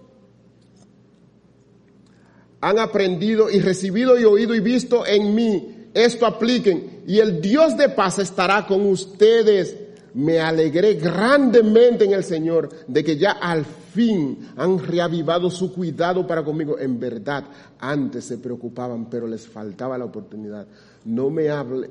[2.61, 7.77] han aprendido y recibido y oído y visto en mí, esto apliquen y el Dios
[7.77, 9.77] de paz estará con ustedes
[10.15, 16.27] me alegré grandemente en el Señor de que ya al fin han reavivado su cuidado
[16.27, 16.79] para conmigo.
[16.79, 17.45] En verdad,
[17.79, 20.67] antes se preocupaban, pero les faltaba la oportunidad.
[21.05, 21.91] No me hable,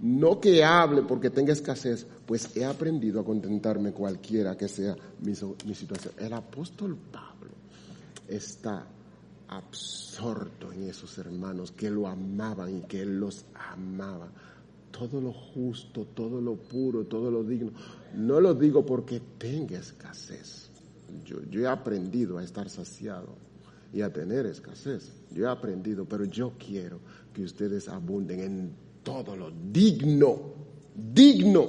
[0.00, 5.34] no que hable porque tenga escasez, pues he aprendido a contentarme cualquiera que sea mi,
[5.34, 6.14] situación.
[6.18, 7.52] El apóstol Pablo
[8.28, 8.86] está
[9.48, 14.28] absorto en esos hermanos que lo amaban y que él los amaba
[14.90, 17.72] todo lo justo, todo lo puro, todo lo digno.
[18.14, 20.70] No lo digo porque tenga escasez.
[21.24, 23.36] Yo, yo he aprendido a estar saciado
[23.92, 25.12] y a tener escasez.
[25.32, 26.98] Yo he aprendido, pero yo quiero
[27.32, 30.56] que ustedes abunden en todo lo digno
[30.96, 31.68] digno.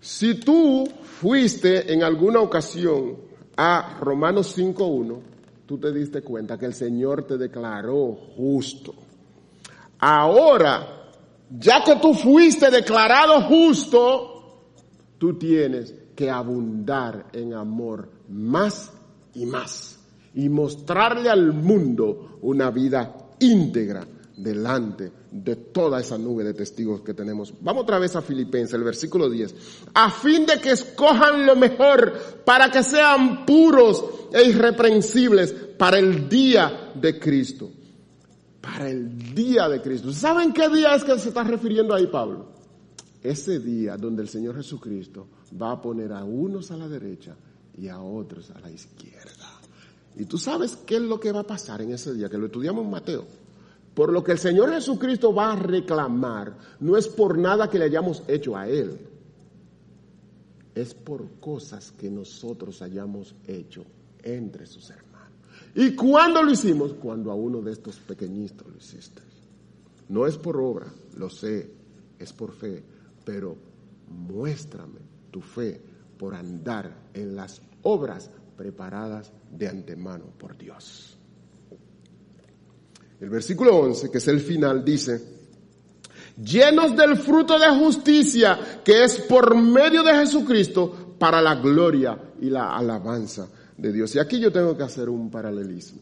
[0.00, 3.16] Si tú fuiste en alguna ocasión
[3.56, 5.18] a Romanos 5.1,
[5.66, 8.94] tú te diste cuenta que el Señor te declaró justo.
[10.00, 11.10] Ahora,
[11.50, 14.62] ya que tú fuiste declarado justo,
[15.18, 18.90] tú tienes que abundar en amor más
[19.34, 20.00] y más
[20.34, 24.04] y mostrarle al mundo una vida íntegra
[24.36, 27.52] delante de toda esa nube de testigos que tenemos.
[27.60, 29.54] Vamos otra vez a Filipenses, el versículo 10.
[29.94, 32.12] A fin de que escojan lo mejor
[32.44, 37.70] para que sean puros e irreprensibles para el día de Cristo.
[38.60, 40.12] Para el día de Cristo.
[40.12, 42.52] ¿Saben qué día es que se está refiriendo ahí Pablo?
[43.22, 45.28] Ese día donde el Señor Jesucristo
[45.60, 47.36] va a poner a unos a la derecha
[47.76, 49.60] y a otros a la izquierda.
[50.16, 52.46] Y tú sabes qué es lo que va a pasar en ese día, que lo
[52.46, 53.26] estudiamos en Mateo.
[53.94, 57.84] Por lo que el Señor Jesucristo va a reclamar, no es por nada que le
[57.84, 58.98] hayamos hecho a Él,
[60.74, 63.84] es por cosas que nosotros hayamos hecho
[64.22, 65.12] entre sus hermanos.
[65.74, 66.94] ¿Y cuándo lo hicimos?
[66.94, 69.22] Cuando a uno de estos pequeñitos lo hiciste.
[70.08, 70.86] No es por obra,
[71.16, 71.70] lo sé,
[72.18, 72.82] es por fe,
[73.24, 73.56] pero
[74.08, 75.80] muéstrame tu fe
[76.18, 81.18] por andar en las obras preparadas de antemano por Dios.
[83.22, 85.22] El versículo 11, que es el final, dice,
[86.44, 92.50] llenos del fruto de justicia que es por medio de Jesucristo para la gloria y
[92.50, 93.48] la alabanza
[93.78, 94.12] de Dios.
[94.16, 96.00] Y aquí yo tengo que hacer un paralelismo.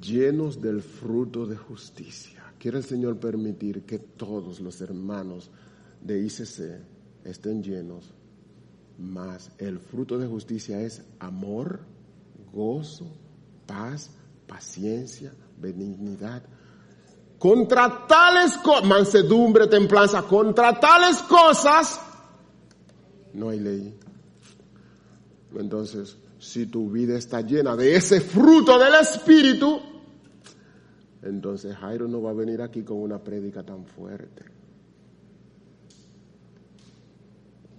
[0.00, 2.42] Llenos del fruto de justicia.
[2.58, 5.48] Quiere el Señor permitir que todos los hermanos
[6.00, 8.12] de ICC estén llenos,
[8.98, 11.82] más el fruto de justicia es amor,
[12.52, 13.06] gozo,
[13.66, 14.10] paz,
[14.46, 16.42] paciencia, benignidad.
[17.38, 22.00] Contra tales cosas, mansedumbre, templanza, contra tales cosas
[23.34, 23.98] no hay ley.
[25.56, 29.80] Entonces, si tu vida está llena de ese fruto del Espíritu,
[31.22, 34.44] entonces Jairo no va a venir aquí con una prédica tan fuerte.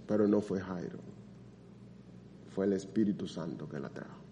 [0.06, 0.98] Pero no fue Jairo,
[2.54, 4.23] fue el Espíritu Santo que la trajo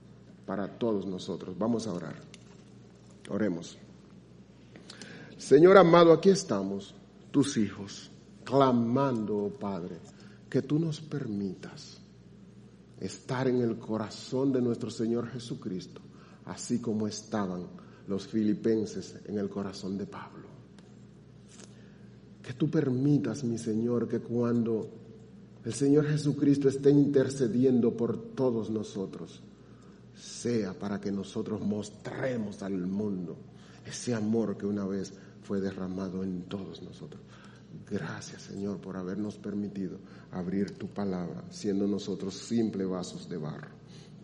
[0.46, 1.56] para todos nosotros.
[1.58, 2.16] Vamos a orar.
[3.28, 3.78] Oremos.
[5.36, 6.94] Señor amado, aquí estamos,
[7.30, 8.10] tus hijos,
[8.44, 9.98] clamando, oh Padre,
[10.48, 11.98] que tú nos permitas
[13.00, 16.00] estar en el corazón de nuestro Señor Jesucristo,
[16.44, 17.66] así como estaban
[18.06, 20.46] los filipenses en el corazón de Pablo.
[22.42, 24.88] Que tú permitas, mi Señor, que cuando
[25.64, 29.40] el Señor Jesucristo esté intercediendo por todos nosotros,
[30.14, 33.36] sea para que nosotros mostremos al mundo
[33.86, 37.20] ese amor que una vez fue derramado en todos nosotros.
[37.90, 39.98] Gracias Señor por habernos permitido
[40.30, 43.70] abrir tu palabra, siendo nosotros simples vasos de barro.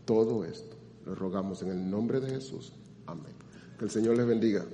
[0.05, 0.77] Todo esto
[1.07, 2.73] lo rogamos en el nombre de Jesús.
[3.07, 3.35] Amén.
[3.79, 4.65] Que el Señor les bendiga.